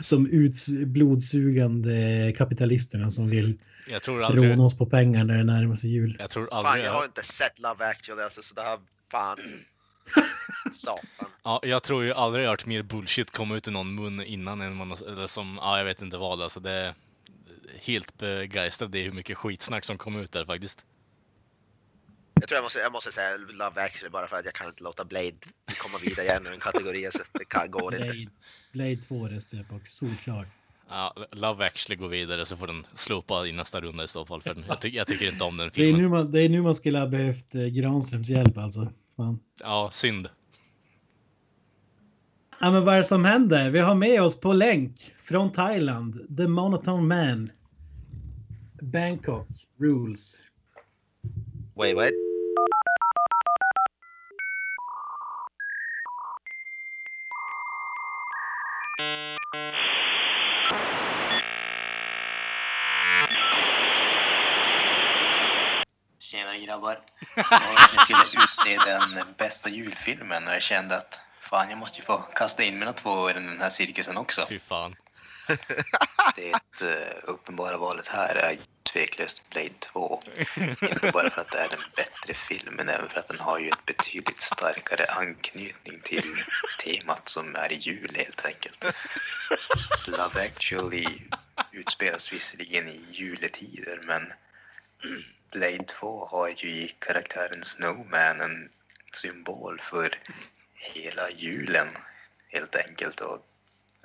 [0.00, 3.58] som uts, blodsugande kapitalisterna som vill
[3.88, 6.16] Jag tror aldrig, råna oss på pengar när det närmar sig jul.
[6.20, 8.78] jag tror Fan, aldrig, jag har inte sett Love actually alltså, så det här,
[9.10, 9.38] fan.
[10.74, 11.28] Satan.
[11.44, 14.22] ja, jag tror ju aldrig jag har hört mer bullshit komma ut i någon mun
[14.22, 16.60] innan än man, eller som, ja, jag vet inte vad alltså.
[16.60, 16.94] Det är
[17.82, 20.84] helt begeistrad i hur mycket skitsnack som kom ut där faktiskt.
[22.50, 24.82] Jag tror jag måste, jag måste säga Love actually bara för att jag kan inte
[24.82, 25.32] låta Blade
[25.82, 27.06] komma vidare i ännu en kategori.
[27.06, 27.22] Alltså.
[27.32, 28.04] Det kan, går inte.
[28.06, 28.30] Blade,
[28.72, 30.46] Blade 2 röstar jag på, solklart.
[30.88, 34.42] Ja, Love actually går vidare så får den slopa i nästa runda i så fall.
[34.42, 36.02] För jag, ty jag tycker inte om den Det är, filmen.
[36.02, 38.92] nu man, det är nu man skulle ha behövt eh, Granströms hjälp alltså.
[39.16, 39.40] Fan.
[39.60, 40.28] Ja, synd.
[42.60, 43.70] Ja, men vad är det som händer?
[43.70, 47.50] Vi har med oss på länk från Thailand, The Monotone Man.
[48.82, 49.48] Bangkok
[49.80, 50.42] Rules.
[51.74, 52.29] Wait, wait.
[66.18, 67.00] Tjenare grabbar.
[67.36, 72.16] Jag skulle utse den bästa julfilmen och jag kände att fan jag måste ju få
[72.18, 74.46] kasta in mina två år i den här cirkusen också.
[74.48, 74.96] Fy fan.
[76.36, 78.58] Det uh, uppenbara valet här är
[78.92, 80.22] tveklöst Blade 2.
[80.82, 83.68] Inte bara för att det är den bättre filmen, även för att den har ju
[83.68, 86.24] ett betydligt starkare anknytning till
[86.78, 88.84] temat som är jul helt enkelt.
[90.06, 91.06] Love actually
[91.72, 94.32] utspelas visserligen i juletider, men
[95.52, 98.68] Blade 2 har ju i karaktären Snowman en
[99.12, 100.18] symbol för
[100.74, 101.88] hela julen
[102.48, 103.46] helt enkelt och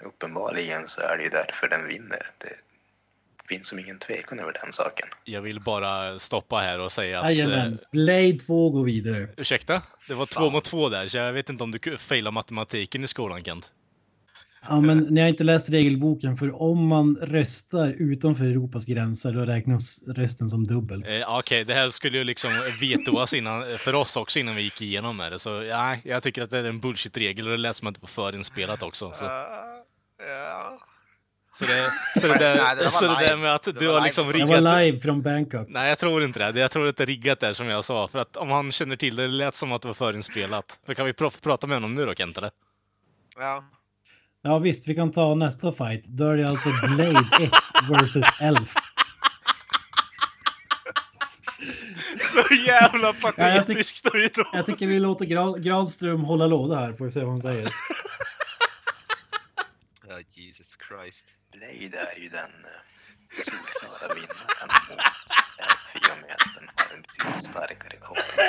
[0.06, 2.28] uppenbarligen så är det ju därför den vinner.
[2.38, 5.08] Det finns som ingen tvekan över den saken.
[5.24, 7.26] Jag vill bara stoppa här och säga att...
[7.26, 9.28] Jajamän, Eh, Blade 2 går vidare.
[9.38, 9.82] ursäkta?
[10.08, 13.08] Det var två mot två där, så jag vet inte om du failar matematiken i
[13.08, 13.72] skolan, Kent.
[14.70, 19.40] Ja, men ni har inte läst regelboken för om man röstar utanför Europas gränser då
[19.46, 21.06] räknas rösten som dubbelt.
[21.08, 24.82] Eh, Okej, det här skulle ju liksom vetoas innan, för oss också innan vi gick
[24.82, 25.40] igenom med det.
[25.40, 28.02] Så ja, jag tycker att det är en bullshit-regel och det lät som att det
[28.02, 29.12] var förinspelat också.
[29.14, 29.26] Så,
[30.28, 30.80] Ja.
[31.60, 31.90] så, det,
[32.22, 33.36] så, det, där, Nej, det så det där live.
[33.38, 34.62] med att Det du har liksom Det riggat...
[34.64, 35.68] var live från Bangkok.
[35.70, 36.60] Nej, jag tror inte det.
[36.60, 38.08] Jag tror att det är riggat där som jag sa.
[38.08, 40.80] För att om han känner till det, det lät som att det var förinspelat.
[40.86, 42.38] För kan vi pr- prata med honom nu då, Kent?
[42.38, 42.50] Eller?
[43.38, 43.64] Ja.
[44.44, 46.06] Ja visst, vi kan ta nästa fight.
[46.06, 47.52] Då är det alltså Blade 1
[47.90, 48.74] versus Elf.
[52.20, 53.22] Så jävla Ja, jag
[53.58, 54.48] patetiskt idag.
[54.54, 57.68] Jag tycker vi låter Gra- Granström hålla låda här, får vi se vad han säger.
[60.16, 61.26] Ja, Jesus Christ.
[61.52, 62.82] Blade är ju den eh,
[63.30, 65.00] solklara vinnaren mot
[65.60, 68.46] Elf i och med att den har en betydligt starkare koppling.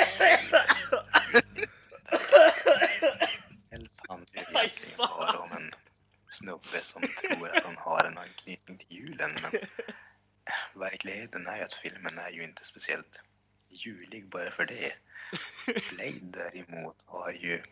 [3.71, 5.73] Elf handlar ju egentligen bara om en
[6.31, 9.61] snubbe som tror att han har en anknytning till julen men
[10.81, 13.23] verkligheten är ju att filmen är ju inte speciellt
[13.71, 14.93] julig bara för det.
[15.91, 17.63] Blade däremot har ju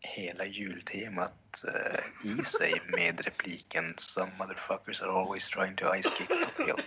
[0.00, 6.30] hela jultemat eh, i sig med repliken “Some motherfuckers are always trying to ice kick
[6.30, 6.84] uphill”.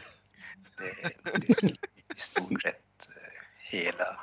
[0.78, 1.70] Det är liksom
[2.16, 4.20] i stort sett eh, hela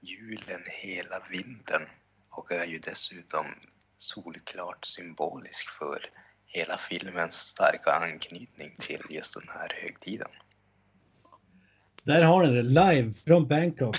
[0.00, 1.88] julen, hela vintern
[2.30, 3.46] och är ju dessutom
[3.96, 6.10] solklart symbolisk för
[6.46, 10.30] hela filmens starka anknytning till just den här högtiden.
[12.04, 13.96] Där har ni det, live från Bangkok.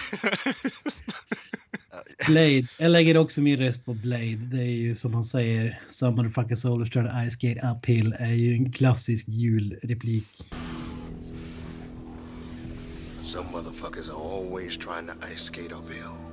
[2.27, 2.67] Blade.
[2.79, 4.35] Jag lägger också min röst på Blade.
[4.51, 8.33] Det är ju som man säger, some motherfucker soldiers try to ice skate uphill är
[8.33, 10.27] ju en klassisk julreplik.
[13.23, 16.30] Some motherfuckers are always trying to ice skate uphill.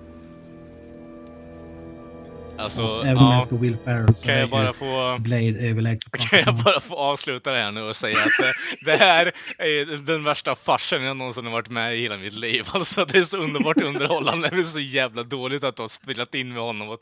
[2.59, 5.17] Alltså, Även ja, älskar Will Ferrell så kan jag bara få...
[5.21, 6.13] Blade överlägset.
[6.31, 8.51] Kan jag bara få avsluta det här nu och säga att eh,
[8.85, 12.65] det här är den värsta farsen jag någonsin har varit med i hela mitt liv.
[12.73, 16.53] Alltså det är så underbart underhållande, men så jävla dåligt att de har spelat in
[16.53, 16.89] med honom.
[16.89, 17.01] Och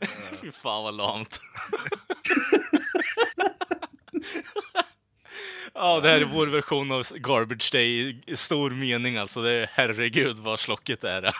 [0.40, 1.40] Fy fan vad lamt.
[5.74, 9.42] Ja, det här är vår version av Garbage Day i stor mening alltså.
[9.42, 11.34] Det är herregud vad slocket är.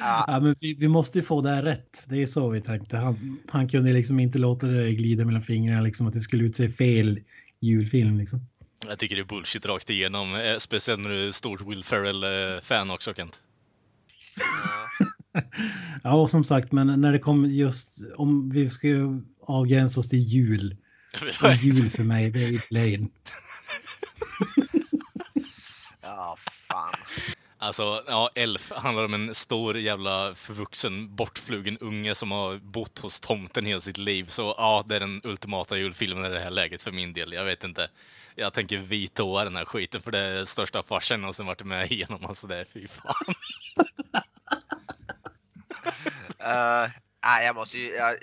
[0.00, 2.04] Ja, men vi, vi måste ju få det här rätt.
[2.08, 2.96] Det är så vi tänkte.
[2.96, 6.70] Han, han kunde liksom inte låta det glida mellan fingrarna, liksom att det skulle utse
[6.70, 7.20] fel
[7.60, 8.18] julfilm.
[8.18, 8.40] Liksom.
[8.88, 10.34] Jag tycker det är bullshit rakt igenom.
[10.34, 13.40] eh, Speciellt när du är stort Will Ferrell-fan också, Kent.
[16.02, 20.08] Ja, och som sagt, men när det kommer just om vi ska ju avgränsa oss
[20.08, 20.76] till jul.
[21.42, 22.58] Och jul för mig, det är ju.
[22.70, 23.10] Ja, fan.
[27.58, 33.20] Alltså, ja, Elf handlar om en stor jävla förvuxen, bortflugen unge som har bott hos
[33.20, 34.24] tomten hela sitt liv.
[34.28, 37.32] Så ja, det är den ultimata julfilmen i det här läget för min del.
[37.32, 37.90] Jag vet inte.
[38.34, 41.90] Jag tänker vitåa den här skiten för det är största farsen jag någonsin varit med
[41.92, 42.26] igenom.
[42.26, 43.34] Alltså det är fy fan.
[46.40, 46.90] Uh,
[47.24, 47.94] nej, jag måste ju...
[47.94, 48.16] Jag,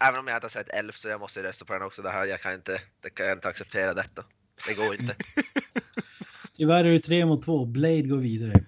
[0.00, 2.02] även om jag inte har sett Elf så jag måste rösta på den också.
[2.02, 4.24] Det här, jag kan inte, det kan jag inte acceptera detta.
[4.66, 5.16] Det går inte.
[6.58, 7.64] Tyvärr är det tre mot två.
[7.64, 8.64] Blade går vidare.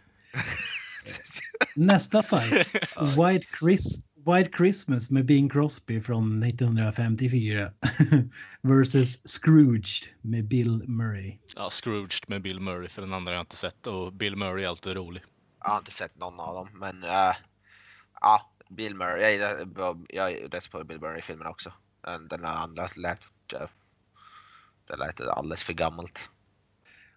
[1.77, 2.75] Nästa fight.
[3.19, 7.71] White, Chris, White Christmas med Bing Crosby från 1954.
[8.63, 11.39] versus Scrooged med Bill Murray.
[11.57, 13.87] Ja, Scrooged med Bill Murray, för den andra har jag inte sett.
[13.87, 15.23] Och Bill Murray är alltid rolig.
[15.61, 17.35] Jag har inte sett någon av dem, men uh,
[18.21, 19.23] ja, Bill Murray.
[19.23, 21.73] Jag gillar, jag är rätt på Bill Murray-filmen också.
[22.31, 23.21] Den andra lät,
[23.55, 23.69] uh,
[24.87, 26.19] det lät alldeles för gammalt.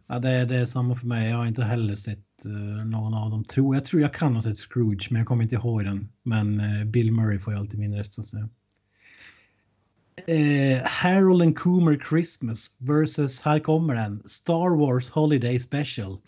[0.08, 1.30] Ja, det, är- det är samma för mig.
[1.30, 3.44] Jag har inte heller sett eh, någon av dem.
[3.44, 6.10] Tror, jag tror jag kan ha sett Scrooge, men jag kommer inte ihåg den.
[6.24, 8.50] Men eh, Bill Murray får ju alltid min röst så att säga.
[10.28, 16.18] Eh, Harold and Coomer Christmas versus, här kommer den, Star Wars Holiday Special.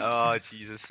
[0.00, 0.88] Ja, Jesus.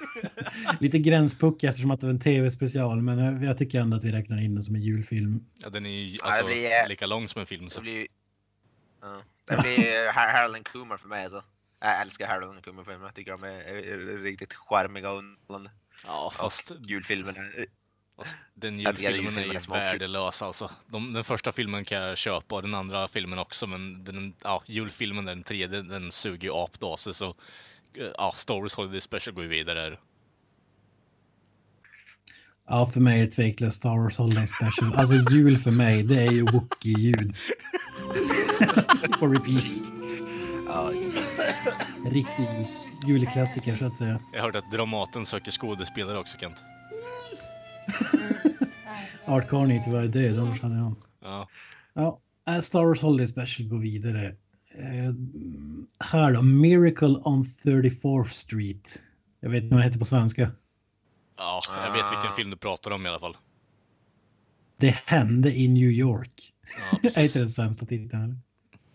[0.80, 4.40] Lite gränspuck eftersom att det var en tv-special, men jag, tycker ändå att vi räknar
[4.44, 5.40] in den som en julfilm.
[5.62, 7.64] Ja, den är ju Ja, alltså, det blir- lika lång som en film.
[7.64, 7.80] Det Så.
[7.80, 8.06] blir,
[9.00, 11.44] ja, det blir Har- Harold Kumar för mig alltså.
[11.80, 13.06] Jag älskar Harold and Kumar filmer.
[13.06, 15.70] Jag tycker de är, är, är riktigt charmiga och underhållande.
[16.04, 17.66] Ja, fast, Och julfilmen är...
[18.16, 20.70] fast den julfilmen är ju värdelös alltså.
[20.86, 24.62] De, den första filmen kan jag köpa och den andra filmen också, men den, ja,
[24.66, 27.28] julfilmen, den tredje, den suger ju apdase så
[27.94, 29.96] eh, ja, Star Wars Holiday Special går ju vidare.
[32.68, 34.94] Ja, för mig är det tveklöst Star Wars Holiday Special.
[34.96, 37.32] Alltså jul för mig, det är ju Wookie-ljud.
[39.20, 39.72] På repeat.
[40.66, 40.92] Ja,
[42.10, 42.66] Riktig jul-
[43.06, 44.20] julklassiker så att säga.
[44.32, 46.62] Jag hörde att Dramaten söker skådespelare också, Kent.
[49.26, 50.96] Art Carney är tyvärr död, annars hade han.
[51.22, 51.48] Ja.
[51.94, 54.26] Ja, äh, Star Wars Holiday Special går vidare.
[54.74, 55.14] Eh,
[56.00, 59.02] här då, Miracle on 34th Street.
[59.40, 60.50] Jag vet inte vad det heter på svenska.
[61.38, 63.36] Ja, jag vet vilken film du pratar om i alla fall.
[64.76, 66.52] Det hände i New York.
[66.78, 67.18] Ja, är precis.
[67.18, 68.40] inte den sämsta titeln?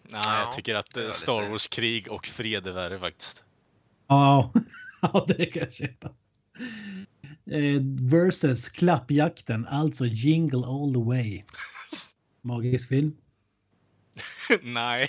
[0.03, 3.43] Nej, jag Ja, tycker att eh, Star Wars krig och fred är värre faktiskt.
[4.07, 4.53] Ja,
[5.01, 6.07] ja det kan jag köpa.
[7.51, 11.43] Eh, versus Klappjakten, alltså Jingle All The Way.
[12.41, 13.13] Magisk film.
[14.61, 15.07] Nej.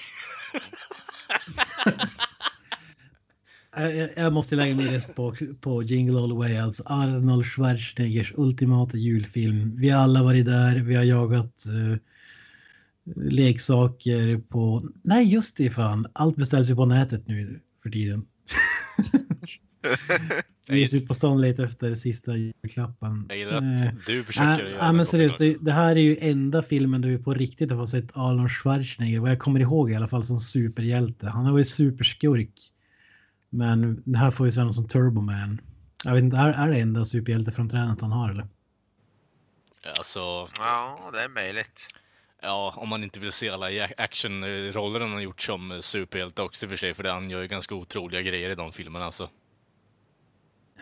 [3.77, 8.33] Eh, Jag, måste lägga min röst på, på Jingle All The Way, alltså Arnold Schwarzeneggers
[8.37, 9.77] ultimata julfilm.
[9.77, 11.97] Vi har alla varit där, vi har jagat eh,
[13.17, 14.89] leksaker på...
[15.03, 16.07] Nej, just det fan.
[16.13, 18.27] Allt beställs ju på nätet nu för tiden.
[20.69, 23.27] Vi är ute på stan lite efter sista julklappen.
[23.29, 26.01] Jag gillar Eh, att du försöker Nej, göra den men seriöst, det, det här är
[26.01, 29.91] ju enda filmen där vi på riktigt har sett Arnold Schwarzenegger, vad jag kommer ihåg
[29.91, 31.29] i alla fall, som superhjälte.
[31.29, 32.53] Han har varit superskurk.
[33.55, 35.61] Men det här får vi se honom som Turboman.
[36.05, 38.49] Jag vet inte, är, är det enda superhjälteframträdandet han har eller?
[39.99, 41.69] Alltså, ja, det är möjligt.
[42.43, 46.43] ja, om man inte vill se alla ja- actionroller han har gjort som eh, superhjälte
[46.43, 49.05] också i och för sig, för han gör ju ganska otroliga grejer i de filmerna
[49.05, 49.29] alltså.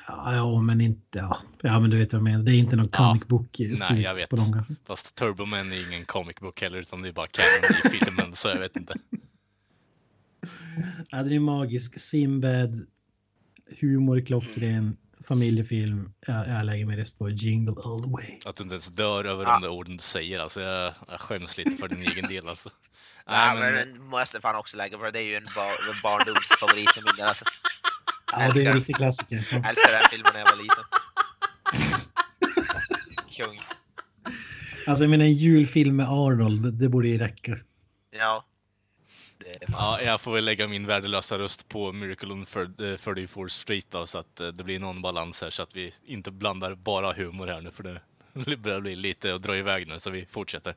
[0.08, 1.36] Ja, ja men inte, ja.
[1.62, 2.44] ja men du vet vad jag menar.
[2.44, 2.98] Det är inte någon Ja.
[2.98, 3.56] comic book
[3.90, 4.30] Nej, jag vet.
[4.30, 4.76] på dem.
[4.86, 8.48] Fast Turboman är ingen comic book heller, utan det är bara canon i filmen, så
[8.48, 8.94] jag vet inte.
[11.10, 12.00] Ja, den är magisk.
[12.00, 12.86] Simbad,
[13.80, 14.96] humor klockren,
[15.28, 16.12] familjefilm.
[16.26, 18.38] Ja, jag lägger mig rest på Jingle All the Way.
[18.44, 20.40] Att du inte ens dör över de där orden du säger.
[20.40, 22.48] Alltså, jag, jag skäms lite för din egen del.
[22.48, 22.70] Alltså.
[23.26, 25.72] Nej, Nej, men men, den måste fan också lägga för det är ju en bar
[25.90, 27.26] en barndomsfavorit för min del.
[27.26, 27.44] Alltså.
[28.32, 29.36] Ja, det är en riktig klassiker.
[29.50, 30.84] Jag älskade den filmen när jag var liten.
[33.36, 33.60] Kung.
[34.86, 37.56] Alltså, jag menar en julfilm med Arnold, det borde ju räcka.
[38.10, 38.44] Ja.
[39.68, 44.18] Ja, jag får väl lägga min värdelösa röst på Miracle on 34 Street då, så
[44.18, 47.60] att eh, det blir någon balans här så att vi inte blandar bara humor här
[47.60, 48.00] nu för det
[48.56, 50.76] börjar bli lite att dra iväg nu så vi fortsätter.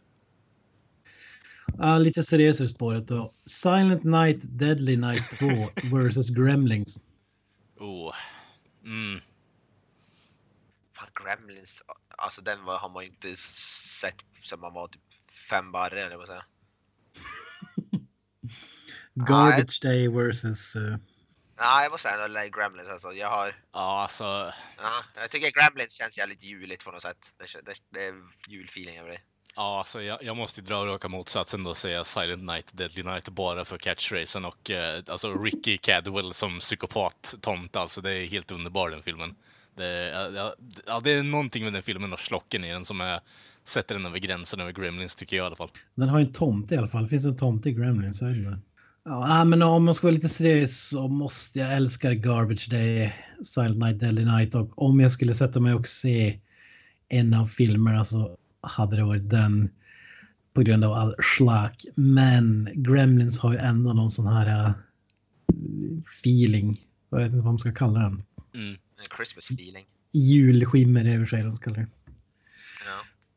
[1.78, 3.34] Ja, lite seriösare spåret då.
[3.46, 5.46] Silent Night, Deadly Night 2
[5.98, 7.04] versus Gremlings.
[7.80, 8.16] Oh.
[8.86, 9.22] Mm.
[10.98, 11.82] Fan, Gremlins.
[12.18, 13.36] Alltså den var, har man ju inte
[14.02, 15.02] sett sen man var typ
[15.50, 16.46] fem barre eller vad säga.
[19.16, 20.76] Garbage Day versus...
[20.76, 20.98] Uh,
[21.58, 23.14] Nej, jag måste ändå lägga Gremlins alltså.
[23.14, 23.56] Jag har...
[23.74, 24.24] Ja, alltså.
[24.78, 27.18] Ja, jag tycker Gremlins känns jävligt juligt på något sätt.
[27.38, 28.14] Det, det, det är
[28.48, 29.20] julfeeling över det.
[29.56, 33.04] Ja, alltså jag, jag måste ju dra raka motsatsen då och säga Silent Night, Deadly
[33.04, 38.02] Night bara för catchphrasen och eh, alltså Ricky Cadwell som psykopat-tomt alltså.
[38.02, 39.36] Det är helt underbar den filmen.
[39.76, 40.56] Det, ja, ja,
[40.88, 43.20] ja, det är någonting med den filmen och slocken i den som är,
[43.64, 45.72] sätter den över gränsen över Gremlins tycker jag i alla fall.
[45.96, 47.04] den har ju en tomte i alla fall.
[47.04, 48.18] Det finns en tomte i Gremlings.
[48.18, 48.60] så är det.
[49.06, 53.78] Ja, men om man ska vara lite seriös så måste jag älska Garbage Day, Silent
[53.78, 56.40] Night, Deadly Night och om jag skulle sätta mig och se
[57.10, 59.70] en av filmerna så hade det varit den
[60.54, 61.86] på grund av all schlack.
[61.96, 64.72] Men Gremlins har ju ändå någon sån här äh,
[66.22, 66.82] feeling.
[67.10, 68.24] Jag vet inte vad man ska kalla den.
[68.56, 68.70] Mm.
[68.72, 68.78] En
[69.18, 69.86] Christmas feeling.
[70.12, 71.88] Julskimmer över sig, eller vad man ska kalla det.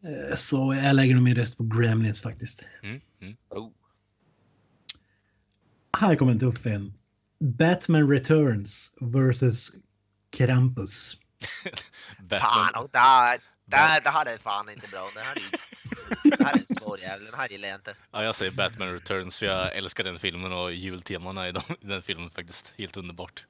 [0.02, 0.08] Ja.
[0.10, 2.66] Eh, Så jag lägger nog min röst på Gremlins faktiskt.
[2.82, 3.00] Mm.
[3.22, 3.36] Mm.
[3.50, 3.70] Oh.
[5.98, 6.94] Här kommer en tuff en.
[7.40, 9.72] Batman Returns versus
[10.36, 11.16] Krampus.
[12.20, 12.70] Batman.
[12.72, 15.08] Fan, där, där, det här är fan inte bra.
[15.14, 17.24] Det här är, det här är en svår jävel.
[17.24, 17.96] Den här gillar jag inte.
[18.10, 21.86] Ja, jag säger Batman Returns för jag älskar den filmen och jultemana i, de, i
[21.86, 22.74] den filmen faktiskt.
[22.78, 23.46] Helt underbart.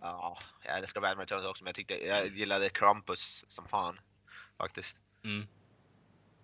[0.00, 4.00] Ja, jag älskar Batman Returns också, men jag tyckte jag gillade Krampus som fan.
[4.58, 4.96] Faktiskt.
[5.24, 5.46] Mm.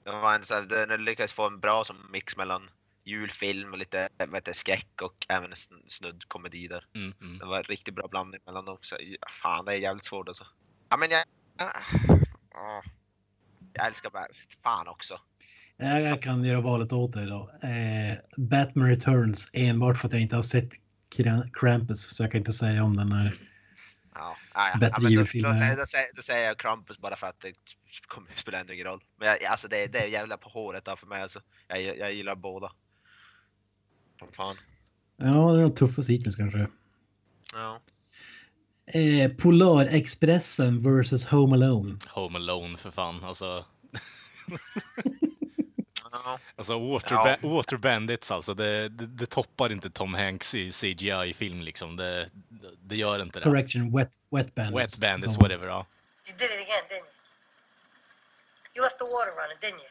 [0.05, 2.71] Det var en, den lyckades få en bra som mix mellan
[3.07, 6.87] julfilm och lite vad heter, skräck och även en sn- snudd komedi där.
[6.95, 7.38] Mm, mm.
[7.38, 8.79] Det var en riktigt bra blandning mellan dem.
[8.81, 10.47] Så, ja, fan, det är jävligt svårt alltså.
[10.88, 11.25] Ja, men jag...
[12.53, 12.83] ja,
[13.73, 14.37] jag älskar Batman.
[14.62, 15.21] Fan också.
[15.77, 17.51] Jag, jag kan göra valet åt dig då.
[17.62, 20.71] Eh, Batman Returns enbart för att jag inte har sett
[21.16, 23.35] Kra- Krampus så jag kan inte säga om den här.
[24.14, 24.79] Ja, ja, ja.
[24.79, 27.40] Bättre ja, då, julfilm då, är- säger, då, då säger jag Krampus bara för att
[27.40, 27.53] det
[28.07, 29.05] kommer spelar ändå ingen roll.
[29.16, 31.40] Men jag, alltså det, det är jävla på håret där för mig alltså.
[31.69, 32.73] Jag, jag gillar båda.
[34.18, 34.55] Som fan.
[35.16, 36.66] Ja, det är de tuffaste hittills kanske.
[37.52, 37.81] Ja.
[38.94, 41.96] Eh, Polarexpressen versus Home Alone.
[42.09, 43.24] Home Alone för fan.
[43.24, 43.64] Alltså,
[46.57, 47.37] alltså Water, Ja.
[47.42, 48.55] ba- Water Bandits alltså.
[48.55, 51.96] Det, det, det toppar inte Tom Hanks i CGI-film liksom.
[51.96, 52.29] Det,
[52.83, 53.44] det gör inte det.
[53.44, 54.94] Correction, Wet, wet Bandits.
[54.94, 55.40] Wet Bandits, Ja.
[55.42, 55.66] whatever.
[55.66, 55.87] Ja.
[56.29, 57.12] You did it again, didn't you?
[58.74, 59.90] You left the water running, didn't you?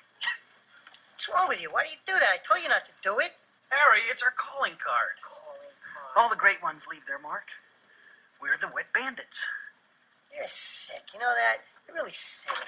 [1.12, 1.70] What's wrong with you?
[1.76, 2.32] Why do you do that?
[2.38, 3.32] I told you not to do it.
[3.70, 5.16] Harry, it's our calling card.
[5.22, 6.14] Calling card.
[6.18, 7.48] All the great ones leave their mark.
[8.42, 9.46] We're the wet bandits.
[10.34, 11.04] You're sick.
[11.14, 11.58] You know that?
[11.88, 12.68] You're really sick.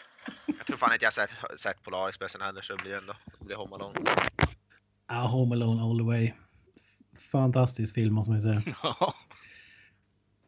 [0.57, 1.29] Jag tror fan inte jag sett,
[1.59, 3.99] sett Polarexpressen heller så det blir ändå det blir Home Alone.
[5.07, 6.33] Ja, Home Alone all the way.
[7.31, 8.73] Fantastisk film måste man ju säga.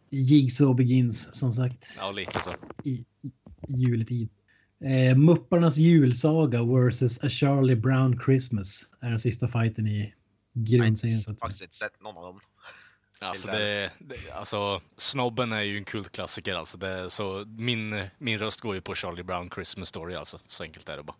[0.09, 2.53] Jigsaw Begins som sagt ja, lite så.
[2.83, 3.31] i, i
[3.67, 4.29] juletid.
[4.83, 10.13] Eh, Mupparnas julsaga versus A Charlie Brown Christmas är den sista fighten i
[10.65, 12.41] Jag har faktiskt inte sett någon av dem.
[13.21, 16.77] Alltså, det, det, alltså, Snobben är ju en kultklassiker alltså.
[16.77, 20.39] Det, så min, min röst går ju på Charlie Brown Christmas Story alltså.
[20.47, 21.15] Så enkelt är det bara.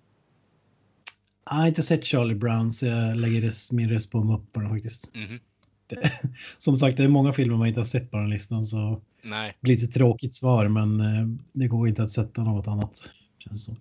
[1.46, 5.16] Jag har inte sett Charlie Brown så jag lägger min röst på Mupparna faktiskt.
[5.16, 5.40] Mhm.
[5.88, 6.12] Det,
[6.58, 9.50] som sagt, det är många filmer man inte har sett på den listan så Nej.
[9.50, 13.12] det blir lite tråkigt svar men eh, det går inte att sätta något annat.
[13.40, 13.76] Känns som.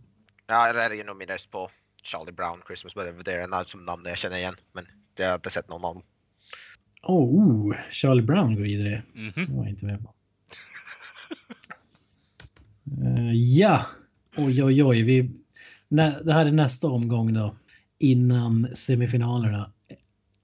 [0.47, 1.71] Ja, jag lägger nog min röst på
[2.03, 4.57] Charlie Brown Christmas but det är en som namn jag känner igen.
[4.73, 4.87] Men
[5.19, 6.03] jag har inte sett någon av dem.
[7.03, 9.03] Oh, Charlie Brown går vidare.
[9.15, 9.33] Mhm.
[9.35, 10.15] Det var jag inte med på.
[13.05, 13.87] Eh, ja,
[14.37, 15.03] oj oj oj.
[15.03, 15.31] Vi,
[15.89, 17.55] nä, det här är nästa omgång då.
[17.99, 19.73] Innan semifinalerna.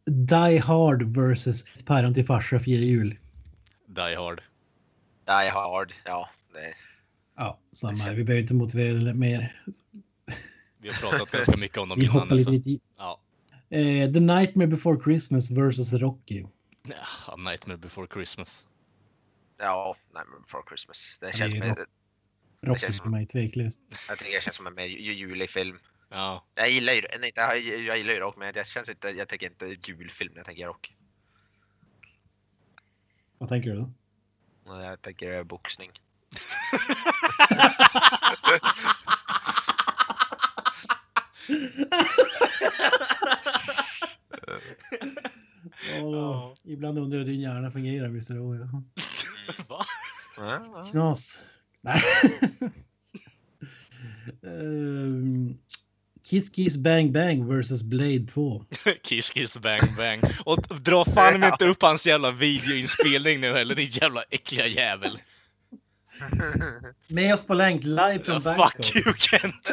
[0.06, 3.18] Die Hard versus Ett päron till farsa firar jul.
[3.86, 4.42] Die Hard.
[5.26, 6.28] Die Hard, ja.
[6.52, 6.74] Det,
[7.36, 8.14] Ja, samma här.
[8.14, 9.62] Vi behöver inte motivera det mer.
[10.80, 12.16] Vi har pratat ganska mycket om dem Vi innan.
[12.20, 12.50] hoppar lite Så.
[12.50, 12.82] dit.
[12.98, 13.20] Ja.
[13.70, 16.44] Eh, The Nightmare Before Christmas versus Rocky.
[16.82, 18.66] Ja, Nightmare before Christmas.
[19.58, 21.16] Ja, Nightmare before Christmas.
[21.20, 21.86] Det Ja, känns, det är som-
[22.62, 23.80] Rocky känns för mig, tveklöst.
[24.08, 25.78] jag tycker det känns som en mer ju- julig film.
[26.08, 26.44] Ja.
[26.54, 29.28] Jag gillar ju nej, inte, jag, jag gillar ju rock men det känns inte, jag
[29.28, 30.94] tänker inte julfilm när jag tänker rock.
[33.38, 33.90] Vad tänker du då?
[34.66, 35.90] Jag tänker boxning.
[46.02, 48.38] Åh, Ibland undrar jag hur din hjärna fungerar, Mr.
[48.38, 48.54] O.
[48.60, 48.82] ja.
[49.68, 49.84] Va?
[50.90, 51.38] Knas.
[51.80, 52.02] Nej.
[54.42, 55.54] Ehm,
[56.28, 58.64] Kiss Kiss Bang Bang versus Blade 2.
[59.02, 60.20] Kiss Kiss Bang Bang.
[60.44, 65.10] Och dra fan mig inte upp hans jävla videoinspelning nu heller, din jävla äckliga jävel.
[67.08, 68.84] Med oss på länk live från Ja, Bangkok.
[68.84, 69.72] fuck you Kent!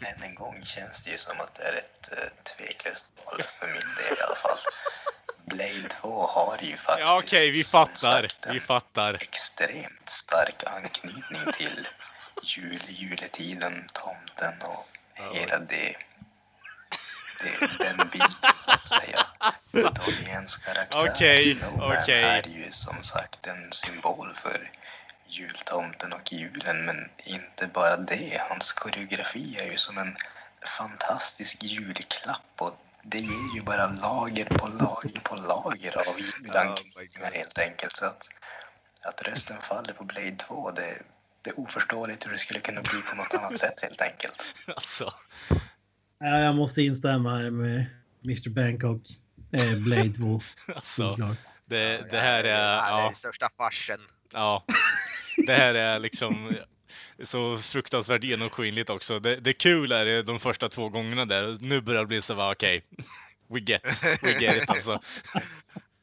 [0.00, 3.66] Än en gång känns det ju som att det är ett uh, tveklöst val för
[3.66, 4.58] min del i alla fall.
[5.44, 8.22] Blade 2 har ju faktiskt Ja okej, vi som fattar.
[8.22, 9.14] sagt, en Vi fattar.
[9.14, 11.88] extremt stark anknytning till
[12.42, 14.88] jul, juletiden, tomten och
[15.34, 15.96] hela det,
[17.42, 19.26] det, den biten så att säga.
[19.72, 22.22] Donnie Yens karaktär Okej, Snowman okej.
[22.24, 24.70] är ju som sagt en symbol för
[25.28, 28.40] jultomten och julen, men inte bara det.
[28.48, 30.16] Hans koreografi är ju som en
[30.78, 32.72] fantastisk julklapp och
[33.02, 37.96] det ger ju bara lager på lager på lager av julanknytningar helt enkelt.
[37.96, 38.28] Så att,
[39.04, 40.82] att rösten faller på Blade 2, det,
[41.44, 44.44] det är oförståeligt hur det skulle kunna bli på något annat sätt helt enkelt.
[44.76, 45.14] Alltså.
[46.20, 47.86] Ja, jag måste instämma här med
[48.24, 48.48] Mr.
[48.50, 49.02] Bangkok.
[49.52, 50.40] Eh, Blade 2.
[50.74, 51.16] Alltså.
[51.66, 52.42] Det, det här är...
[52.42, 53.04] det är Ja.
[53.06, 54.00] den största farsen.
[54.32, 54.64] Ja.
[55.46, 56.56] Det här är liksom
[57.22, 59.18] så fruktansvärt genomskinligt också.
[59.18, 61.56] Det, det kul är det de första två gångerna där.
[61.60, 62.82] Nu börjar det bli så va, okej.
[63.50, 65.00] We get, we get it alltså.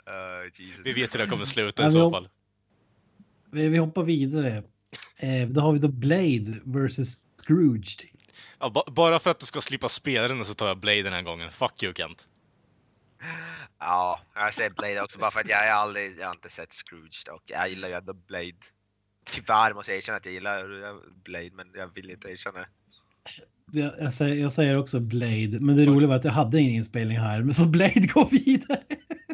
[0.07, 0.85] Uh, Jesus.
[0.85, 2.29] Vi vet hur det kommer sluta Ja, i så fall.
[3.51, 4.63] Vi, vi hoppar vidare.
[5.17, 8.09] Eh, då har vi då Blade versus Scrooged.
[8.59, 11.13] Ja, ba, bara för att du ska slippa spela den så tar jag Blade den
[11.13, 11.51] här gången.
[11.51, 12.27] Fuck you Kent.
[13.79, 16.73] Ja, jag säger Blade också bara för att jag har aldrig, jag har inte sett
[16.73, 18.55] Scrooge och jag gillar ju ändå Blade.
[19.25, 20.63] Tyvärr måste jag erkänna att jag gillar
[21.23, 22.67] Blade men jag vill inte erkänna det.
[23.71, 26.73] Jag, jag, säger, jag säger också Blade, men det roliga var att jag hade ingen
[26.73, 27.41] inspelning här.
[27.41, 28.81] Men så Blade går vidare.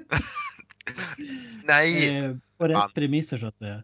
[1.64, 2.18] Nej!
[2.18, 3.84] Eh, på rätt premisser så att säga.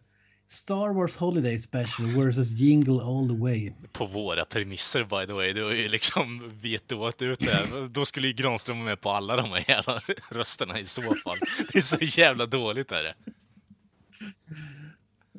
[0.49, 3.71] Star Wars Holiday Special versus Jingle All The Way.
[3.91, 5.53] På våra premisser by the way.
[5.53, 7.87] Du har ju liksom vetoat ut det.
[7.89, 9.99] Då skulle ju Granström vara med på alla de här jävla
[10.31, 11.37] rösterna i så fall.
[11.73, 13.13] Det är så jävla dåligt är det.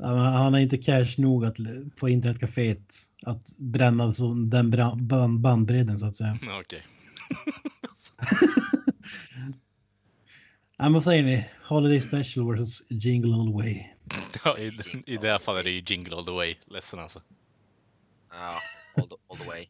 [0.02, 1.56] Han har inte cash nog att,
[1.96, 6.38] på internetcaféet att bränna så, den bra, band, bandbredden så att säga.
[6.60, 6.82] Okej.
[10.80, 11.48] Ja, men vad säger ni?
[11.64, 13.86] Holiday Special versus Jingle All The Way.
[14.44, 16.54] Ja, i, I det här fallet är det ju Jingle All The Way.
[16.66, 17.22] Ledsen alltså.
[18.30, 18.58] Ja,
[18.96, 19.66] all the, all the way.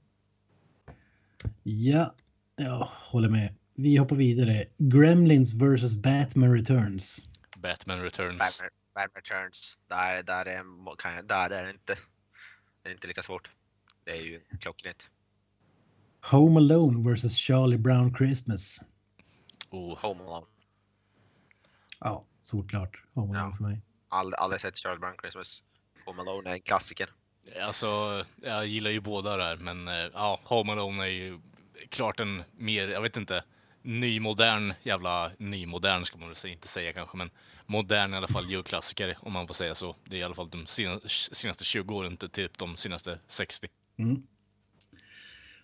[1.63, 2.15] Ja,
[2.57, 3.55] jag håller med.
[3.75, 4.65] Vi hoppar vidare.
[4.79, 7.29] Gremlins versus Batman Returns.
[7.59, 8.39] Batman Returns.
[8.39, 8.69] Batman,
[8.99, 11.99] Batman Returns, där, där, är, kan jag, där är det inte,
[12.83, 13.51] det är inte lika svårt.
[14.05, 15.03] Det är ju klockrent.
[16.31, 18.81] Home Alone versus Charlie Brown Christmas.
[19.71, 19.99] Oh.
[19.99, 20.47] Home Alone.
[22.01, 23.03] Ja, såklart.
[23.15, 23.57] Home Alone Ja.
[23.57, 23.81] för mig.
[24.09, 25.63] Ald, aldrig sett Charlie Brown Christmas.
[26.05, 27.13] Home Alone är en klassiker.
[27.63, 27.87] Alltså,
[28.43, 31.41] jag gillar ju båda där, men eh, ja, Home Alone är ju
[31.89, 33.45] klart en mer, jag vet inte,
[33.89, 37.31] nymodern, jävla nymodern ska man väl säga- inte säga kanske, men
[37.67, 39.97] modern i alla fall julklassiker om man får säga så.
[40.05, 41.01] Det är i alla fall de sena-
[41.33, 43.67] senaste 20 åren, inte typ de senaste 60.
[43.99, 44.23] Mm.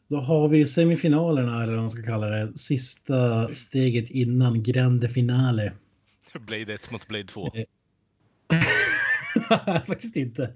[0.09, 2.59] Då har vi semifinalerna, eller vad man ska kalla det.
[2.59, 5.72] Sista steget innan grande finale.
[6.41, 7.49] Blade 1 mot Blade 2.
[9.87, 10.55] Faktiskt inte.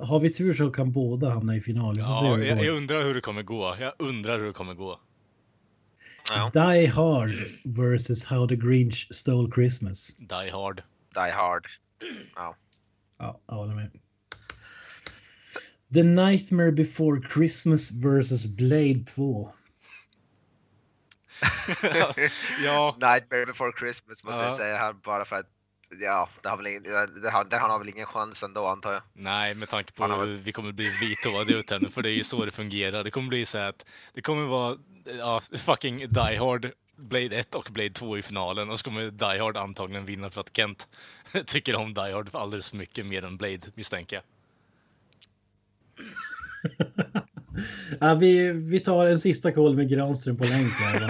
[0.00, 1.98] Har vi tur så kan båda hamna i final.
[1.98, 3.76] Ja, jag, jag undrar hur det kommer gå.
[3.80, 5.00] Jag undrar hur det kommer gå.
[6.28, 6.50] Ja.
[6.54, 7.30] Die Hard
[7.64, 10.14] versus How the Grinch Stole Christmas.
[10.16, 10.82] Die Hard.
[11.14, 11.66] Die Hard.
[12.36, 12.56] Ja.
[13.18, 13.90] Ja, jag håller med.
[15.94, 19.52] The Nightmare Before Christmas versus Blade 2.
[22.64, 24.44] ja, Nightmare before Christmas måste Ja.
[24.44, 25.46] jag säga här bara för att
[26.00, 29.02] Ja, det har väl ingen, det har, den har väl ingen chans ändå antar jag.
[29.14, 32.10] Nej, med tanke på Han hur vi kommer bli vitoade ut här nu, för det
[32.10, 33.04] är ju så det fungerar.
[33.04, 34.76] Det kommer bli så att det kommer vara
[35.18, 39.38] ja, fucking Die Hard, Blade 1 och Blade 2 i finalen och så kommer Die
[39.40, 40.88] Hard antagligen vinna för att Kent
[41.46, 44.24] tycker om Die Hard alldeles för mycket mer än Blade, misstänker jag.
[48.00, 51.00] Ja, vi, vi tar en sista koll med Granström på länk här.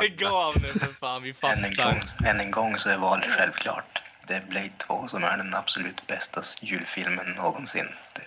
[0.00, 1.92] Lägg av nu för fan, vi Än en, fattar.
[1.92, 4.02] gång, än en gång så är valet självklart.
[4.28, 7.86] Det är Blade 2 som är den absolut bästa julfilmen någonsin.
[8.14, 8.22] Det,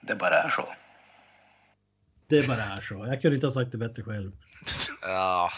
[0.00, 0.64] det bara är så.
[2.28, 3.06] Det bara är så.
[3.06, 4.32] Jag kunde inte ha sagt det bättre själv.
[5.02, 5.52] Ja.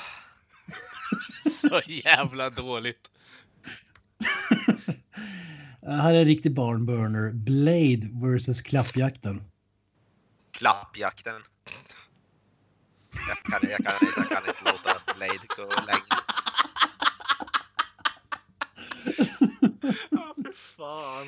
[1.45, 3.11] Så jävla dåligt.
[5.83, 7.33] Här är en riktig barnburner.
[7.33, 9.43] Blade vs Klappjakten.
[10.53, 11.43] Klappjakten.
[13.29, 16.19] Jag kan, jag kan, jag kan inte låta Blade gå länge.
[20.11, 21.27] Ja, för fan.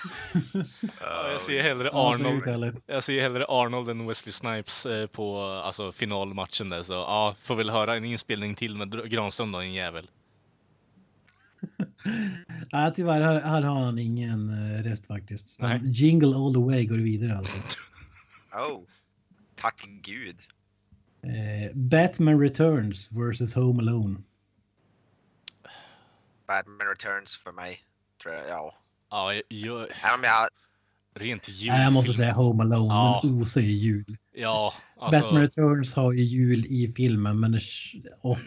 [1.00, 2.80] Ja, jag ser hellre Ja, Arnold.
[2.86, 6.82] Jag ser hellre Arnold än Wesley Snipes eh, på alltså, finalmatchen där.
[6.82, 10.10] Så ja, får väl höra en inspelning till med Granström då, en jävel.
[12.72, 15.60] Nej, tyvärr, här, här har han ingen uh, rest faktiskt.
[15.60, 15.80] Nej.
[15.84, 17.58] Jingle all the way går vidare alltså.
[18.52, 18.82] Oh.
[19.56, 20.36] Tack gud.
[21.22, 24.16] Eh, Batman Returns vs Home Alone.
[26.46, 27.84] Batman Returns för mig.
[28.22, 28.74] Tror jag, ja.
[29.10, 30.48] Ja, jag, jag, Även om jag...
[31.14, 31.74] rent julfilm.
[31.74, 32.94] Nej, jag måste säga Home Alone.
[32.94, 33.20] Ja.
[33.22, 34.16] Den osar ju jul.
[34.34, 35.20] Ja, alltså.
[35.20, 37.60] Batman Returns har ju jul i filmen men det,
[38.20, 38.38] och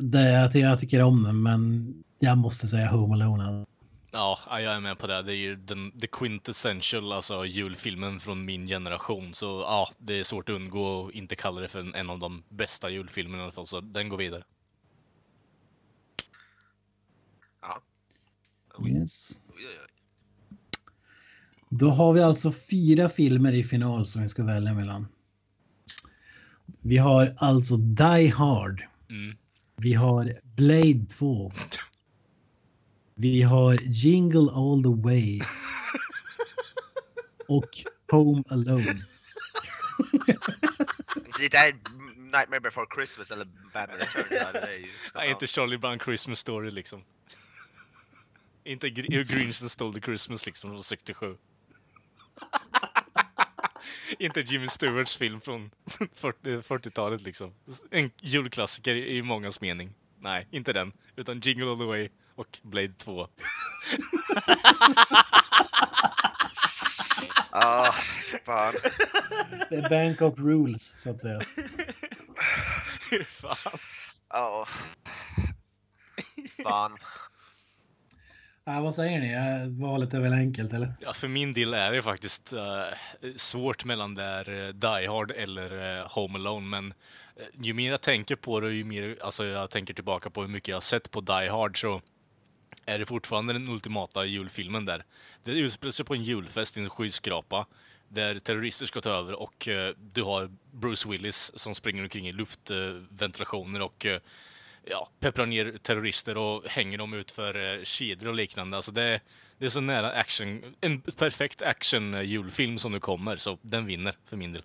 [0.00, 3.66] det, jag, ty- jag tycker om den men jag måste säga Home Alone.
[4.12, 5.22] Ja, ja, jag är med på det.
[5.22, 9.34] Det är ju den the quintessential, alltså julfilmen från min generation.
[9.34, 12.18] Så ja, det är svårt att undgå att inte kalla det för en, en av
[12.18, 13.66] de bästa julfilmerna i alla fall.
[13.66, 14.42] Så den går vidare.
[17.62, 17.82] Ja.
[18.88, 19.40] Yes.
[21.68, 25.06] Då har vi alltså fyra filmer i final som vi ska välja mellan.
[26.80, 28.82] Vi har alltså Die Hard.
[29.10, 29.36] Mm.
[29.76, 31.52] Vi har Blade 2.
[33.14, 35.40] Vi har Jingle All the Way.
[37.48, 37.68] Och
[38.10, 38.82] Home Alone.
[41.38, 41.72] Det är
[42.32, 44.86] Nightmare before Christmas eller Batman Returns.
[45.14, 47.02] Nej, inte Charlie Brown Christmas Story liksom.
[48.64, 51.36] Inte Gr- Grinch stole the Christmas liksom från 67.
[54.18, 55.70] inte Jimmy Stewarts film från
[56.14, 57.54] 40 40-talet liksom.
[57.90, 59.94] En julklassiker i mångas mening.
[60.18, 60.92] Nej, inte den.
[61.16, 63.28] Utan Jingle All The Way och Blade 2.
[67.52, 67.94] Ja,
[68.44, 68.74] fan.
[69.70, 71.40] Det är Bangkok Rules så att säga.
[73.10, 73.78] Hur fan?
[74.28, 74.68] Ja.
[76.62, 76.98] Fan.
[78.64, 79.32] Ja, vad säger ni?
[79.32, 80.94] Eh, valet är väl enkelt eller?
[81.00, 82.60] Ja, för min del är det faktiskt uh,
[83.36, 86.94] svårt mellan där uh, Die Hard eller uh, Home Alone, men
[87.60, 90.48] ju mer jag tänker på det och ju mer alltså, jag tänker tillbaka på hur
[90.48, 92.00] mycket jag har sett på Die Hard så
[92.86, 95.02] är det fortfarande den ultimata julfilmen där.
[95.44, 97.66] Det utspelar sig på en julfest i en skyskrapa
[98.08, 99.68] där terrorister ska ta över och
[100.14, 104.06] du har Bruce Willis som springer omkring i luftventilationer och
[104.84, 108.76] ja, pepprar ner terrorister och hänger dem ut för eh, kedjor och liknande.
[108.76, 109.20] Alltså det,
[109.58, 114.36] det är så nära action, en perfekt action-julfilm som nu kommer, så den vinner för
[114.36, 114.62] min del.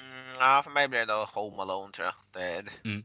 [0.00, 2.14] Mm, ja, för mig blir det då Home Alone tror jag.
[2.32, 3.04] Det är, Mm.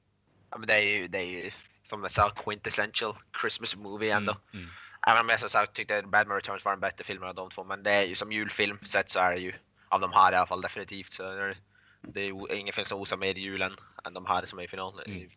[0.49, 1.51] ja, men det är ju, det är ju
[1.83, 4.37] som jag sa, quintessential Christmas movie ändå.
[4.53, 4.69] Mm.
[5.07, 7.63] Även om jag som sagt tyckte Batman Returns var en bättre film av de två.
[7.63, 9.53] Men det är ju som julfilm sett så är det ju
[9.89, 11.13] av de här i alla fall definitivt.
[11.13, 11.57] Så är det,
[12.01, 13.75] det är ju ingen film som osar mer julen
[14.05, 15.05] än de här som är i finalen.
[15.05, 15.29] Mm.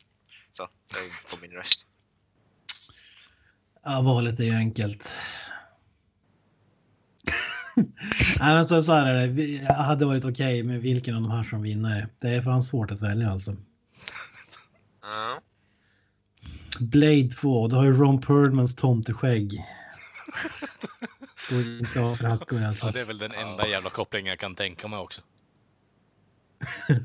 [0.57, 1.85] Så det är på min röst.
[3.85, 5.11] Ja, valet är ju enkelt.
[8.39, 9.27] Nej, men så, så här är det.
[9.27, 12.09] Vi- Jag hade varit okej med vilken av de här som vinner.
[12.21, 13.57] Det är fan svårt att välja alltså.
[15.03, 15.41] Ja.
[16.81, 19.53] Blade 2, då har ju Ron Perlmans tomteskägg.
[21.51, 22.87] Går inte av för hackor alltså.
[22.87, 25.23] Ja, det är väl den enda jävla kopplingen jag kan tänka mig också.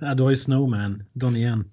[0.01, 1.71] Ja, du har ju Snowman, Donnie Yen.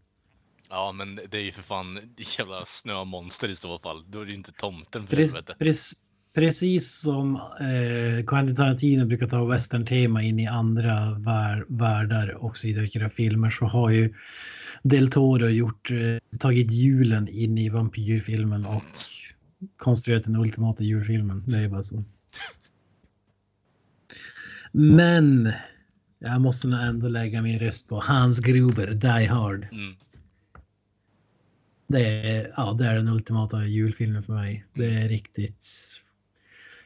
[0.77, 2.01] Ja, men det är ju för fan
[2.39, 4.05] jävla snömonster i så fall.
[4.11, 5.95] Då är det ju inte tomten för Precis, precis,
[6.35, 12.67] precis som eh, Quentin Tarantino brukar ta western-tema in i andra vär, världar och så
[12.67, 14.15] vidare filmer så har ju
[14.83, 18.85] Del Toro gjort, eh, tagit julen in i vampyrfilmen och
[19.77, 21.45] konstruerat den ultimata julfilmen.
[21.47, 22.05] Det är bara så.
[24.73, 25.53] Men
[26.19, 29.69] jag måste nog ändå lägga min röst på Hans Gruber, Die Hard.
[29.73, 29.95] Mm.
[31.87, 34.67] Det är, ja, det är den ultimata julfilmen för mig.
[34.75, 35.67] Det är riktigt...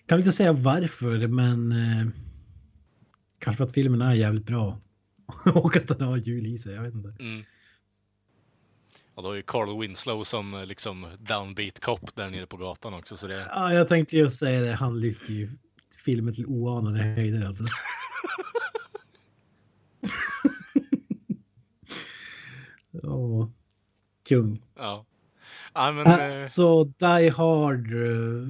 [0.06, 2.06] Kan inte säga varför, men eh,
[3.38, 4.80] kanske för att filmen är jävligt bra.
[5.54, 7.14] och att den har jul i sig, jag vet inte.
[7.20, 7.44] Mm.
[9.14, 12.94] Och då har ju Carl Winslow som eh, liksom downbeat cop där nere på gatan
[12.94, 13.48] också, så det...
[13.50, 15.48] Ja, jag tänkte just säga det, han lyfter ju
[16.04, 17.64] filmen till oanade höjder alltså.
[23.02, 23.48] Åh,
[24.28, 24.62] kung.
[24.80, 25.04] Ja.
[25.74, 28.48] ja men, Äh, eh, Så Die Hard eh,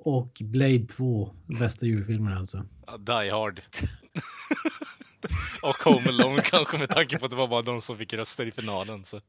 [0.00, 2.62] och Blade 2, bästa julfilmerna alltså.
[2.98, 3.60] Die Hard.
[5.62, 8.46] och Home Alone kanske med tanke på att det var bara de som fick röster
[8.46, 9.04] i finalen.
[9.04, 9.20] Så.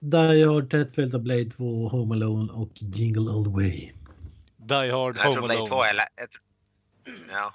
[0.00, 3.92] Die Hard tätt följt av Blade 2, Home Alone och Jingle All The Way.
[4.56, 6.02] Die Hard, Jag tror Home Blade 2 Alone.
[6.02, 6.08] är...
[6.16, 6.42] Jag tror,
[7.30, 7.54] ja.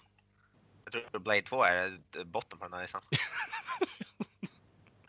[0.84, 3.02] Jag tror Blade 2 är botten på den här listan.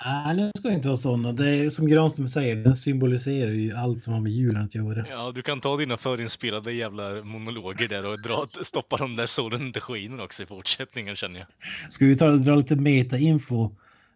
[0.04, 1.32] Nej, nu ska inte vara sådana.
[1.32, 5.06] Det är som Granström säger, den symboliserar ju allt som har med julen att göra.
[5.08, 9.66] Ja, du kan ta dina förinspelade jävla monologer där och dra, stoppa dem där solen
[9.66, 11.48] inte skiner också i fortsättningen känner jag.
[11.92, 13.70] Ska vi ta, dra lite meta-info?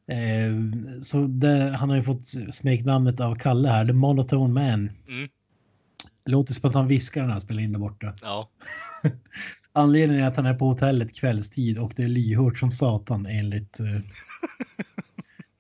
[0.07, 4.91] Eh, så det, han har ju fått smeknamnet av Kalle här, The Monotone Man.
[5.09, 5.29] Mm.
[6.25, 8.15] Det låter som att han viskar när han spelar in där borta.
[8.23, 8.49] Ja.
[9.73, 13.81] Anledningen är att han är på hotellet kvällstid och det är lyhört som satan enligt
[13.81, 13.87] uh,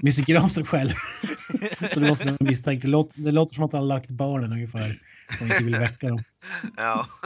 [0.04, 0.90] Mr Granström själv.
[1.92, 2.86] så det var som jag misstänkte.
[2.86, 4.98] Det låter, det låter som att han har lagt barnen ungefär
[5.40, 6.22] och inte vill väcka dem.
[6.76, 7.06] Ja.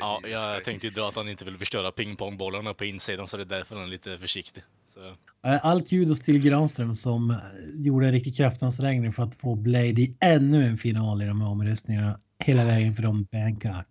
[0.00, 3.42] Ja, jag tänkte ju dra att han inte vill förstöra pingpongbollarna på insidan så det
[3.42, 4.62] är därför han är lite försiktig.
[4.94, 5.06] Så.
[5.48, 7.36] Eh, Allt kudos till Granström som eh,
[7.74, 11.48] gjorde en riktig kraftansträngning för att få Blade i ännu en final i de här
[11.48, 12.18] omröstningarna.
[12.44, 13.86] Hela vägen från Bangkok.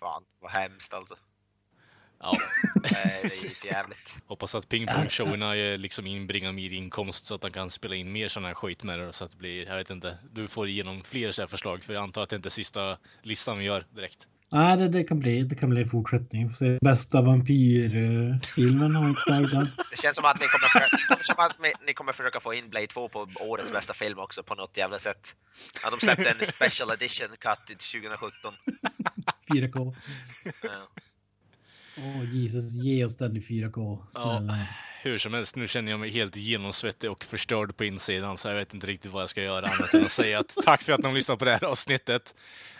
[0.00, 1.14] Fan, vad hemskt alltså.
[2.22, 2.32] Ja.
[3.22, 3.98] Det gick jävligt.
[4.26, 8.28] Hoppas att pingpongshowerna eh, liksom inbringar mer inkomst så att han kan spela in mer
[8.28, 11.02] sådana här skit med det så att det blir, jag vet inte, du får igenom
[11.04, 13.86] fler så här förslag för jag antar att det inte är sista listan vi gör
[13.94, 14.28] direkt.
[14.54, 16.48] Nej, det, det, kan bli, det kan bli fortsättning.
[16.48, 16.78] Får se.
[16.80, 19.68] Bästa vampyrfilmen har inte tagit den.
[19.90, 22.40] Det känns som att ni kommer, för, det känns som att ni- ni kommer försöka
[22.40, 25.34] få in Blade 2 på årets bästa film också på något jävla sätt.
[25.84, 28.52] Ja, de släppte en special edition cut i 2017.
[29.48, 29.94] 4K.
[30.62, 30.70] Ja.
[31.96, 33.98] Åh Jesus, ge oss den i 4K.
[34.08, 34.58] Snälla.
[35.02, 38.54] Hur som helst, nu känner jag mig helt genomsvettig och förstörd på insidan så jag
[38.54, 40.98] vet inte riktigt vad jag ska göra annat än att säga att tack för att
[40.98, 42.34] ni har lyssnat på det här avsnittet.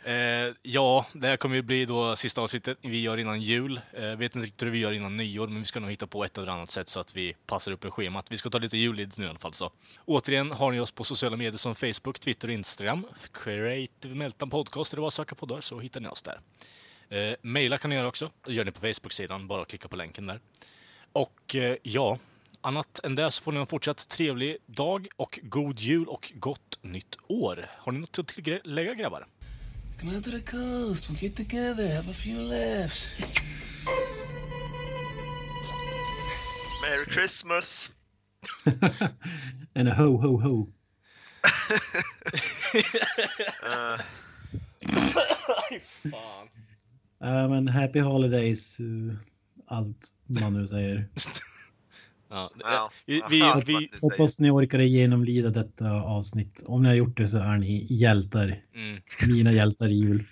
[0.04, 0.14] Eh,
[0.62, 3.80] ja, det här kommer ju bli då sista avsnittet vi gör innan jul.
[3.92, 6.24] Eh, vet inte riktigt hur vi gör innan nyår, men vi ska nog hitta på
[6.24, 8.26] ett eller annat sätt så att vi passar upp i schemat.
[8.30, 9.54] Vi ska ta lite julledigt nu i alla fall.
[9.54, 9.70] Så.
[10.04, 13.06] Återigen har ni oss på sociala medier som Facebook, Twitter och Instagram.
[13.32, 16.40] Creative Meltdown Podcast, var att söka på där så hittar ni oss där.
[17.12, 18.30] Eh, maila kan ni göra också.
[18.46, 20.40] Det gör ni på Facebook-sidan, bara klicka på länken där.
[21.12, 22.18] Och eh, ja,
[22.60, 26.78] annat än det så får ni en fortsatt trevlig dag och god jul och gott
[26.82, 27.70] nytt år.
[27.78, 29.26] Har ni något att tillägga grabbar?
[30.00, 31.10] Come out to the coast.
[31.10, 33.08] We'll get together, have a few laughs.
[36.82, 37.90] Merry Christmas!
[39.74, 40.68] En ho ho ho.
[43.62, 44.00] Eh,
[46.10, 46.48] Fan.
[47.22, 48.80] Ja, men happy holidays.
[48.80, 49.14] eh,
[49.66, 50.08] Allt
[50.40, 51.08] man nu säger.
[52.34, 52.90] Ja, Ja.
[53.06, 53.62] vi, vi, Aha.
[53.66, 56.62] vi, Hoppas ni orkade genomlida detta avsnitt.
[56.66, 58.62] Om ni har gjort det så är ni hjältar.
[58.74, 60.24] mm, Mina hjältar i jul.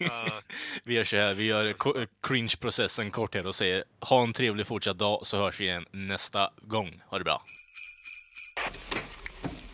[0.00, 0.08] eh,
[0.86, 1.74] vi gör så här, vi gör eh,
[2.22, 6.50] cringe-processen kort här och säger ha en trevlig fortsatt dag så hörs vi igen nästa
[6.62, 7.02] gång.
[7.06, 7.42] Ha det bra.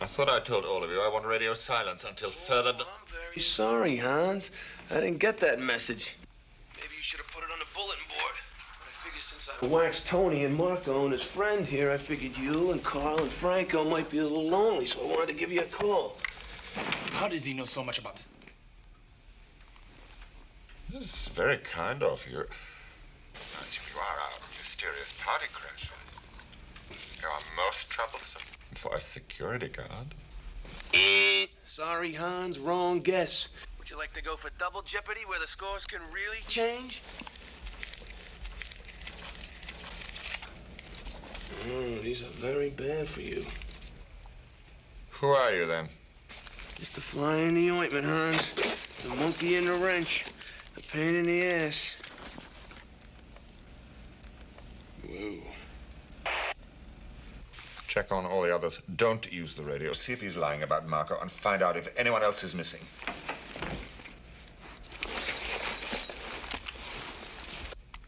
[0.01, 2.73] I thought I told all of you I want radio silence until further.
[3.11, 4.51] Very sorry, Hans.
[4.91, 6.03] I didn't get that message.
[6.83, 8.35] Maybe you should have put it on the bulletin board.
[8.79, 12.35] But I figured since I waxed Tony and Marco and his friend here, I figured
[12.35, 15.49] you and Carl and Franco might be a little lonely, so I wanted to give
[15.49, 16.17] you a call.
[17.11, 18.27] How does he know so much about this?
[20.89, 22.39] This is very kind of you.
[22.39, 25.93] I assume you are our mysterious party crasher.
[27.21, 28.41] You are most troublesome
[28.75, 30.13] for a security guard.
[31.63, 33.47] Sorry, Hans, wrong guess.
[33.83, 37.01] Would you like to go for double jeopardy where the scores can really change?
[41.67, 43.45] Mm, these are very bad for you.
[45.09, 45.89] Who are you then?
[46.79, 48.51] Just a fly in the ointment, Hans.
[49.01, 50.27] The monkey in the wrench.
[50.75, 51.91] The pain in the ass.
[55.05, 55.39] Whoa.
[57.89, 58.79] Check on all the others.
[58.95, 59.91] Don't use the radio.
[59.91, 62.79] See if he's lying about Marco and find out if anyone else is missing.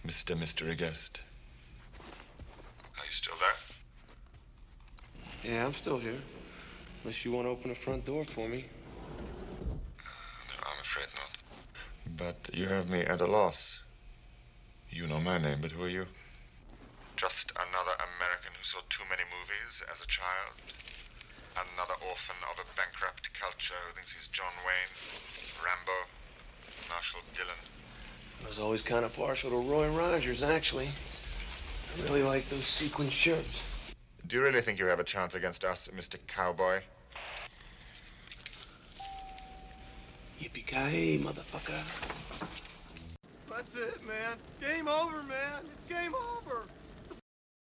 [0.06, 0.38] Mr.
[0.38, 1.22] Mystery Guest.
[2.00, 3.58] Are you still there?
[5.52, 6.22] Yeah, I'm still here.
[7.04, 8.66] Unless you want to open the front door for me.
[9.20, 9.74] Uh,
[10.62, 11.32] I'm afraid not.
[12.18, 13.80] But you have me at a loss.
[14.92, 16.06] You know my name, but who are you?
[17.16, 20.54] Just another American who saw too many movies as a child.
[21.58, 24.94] Another orphan of a bankrupt culture who thinks he's John Wayne,
[25.66, 25.98] Rambo,
[26.90, 27.58] Marshall Dillon.
[28.44, 30.88] I was always kind of partial to Roy Rogers, actually.
[30.88, 33.62] I really like those sequin shirts.
[34.28, 36.18] Do you really think you have a chance against us, Mr.
[36.28, 36.82] Cowboy?
[40.42, 41.82] Yippee-ki-yay, motherfucker.
[43.50, 44.38] That's it, man.
[44.60, 45.64] Game over, man.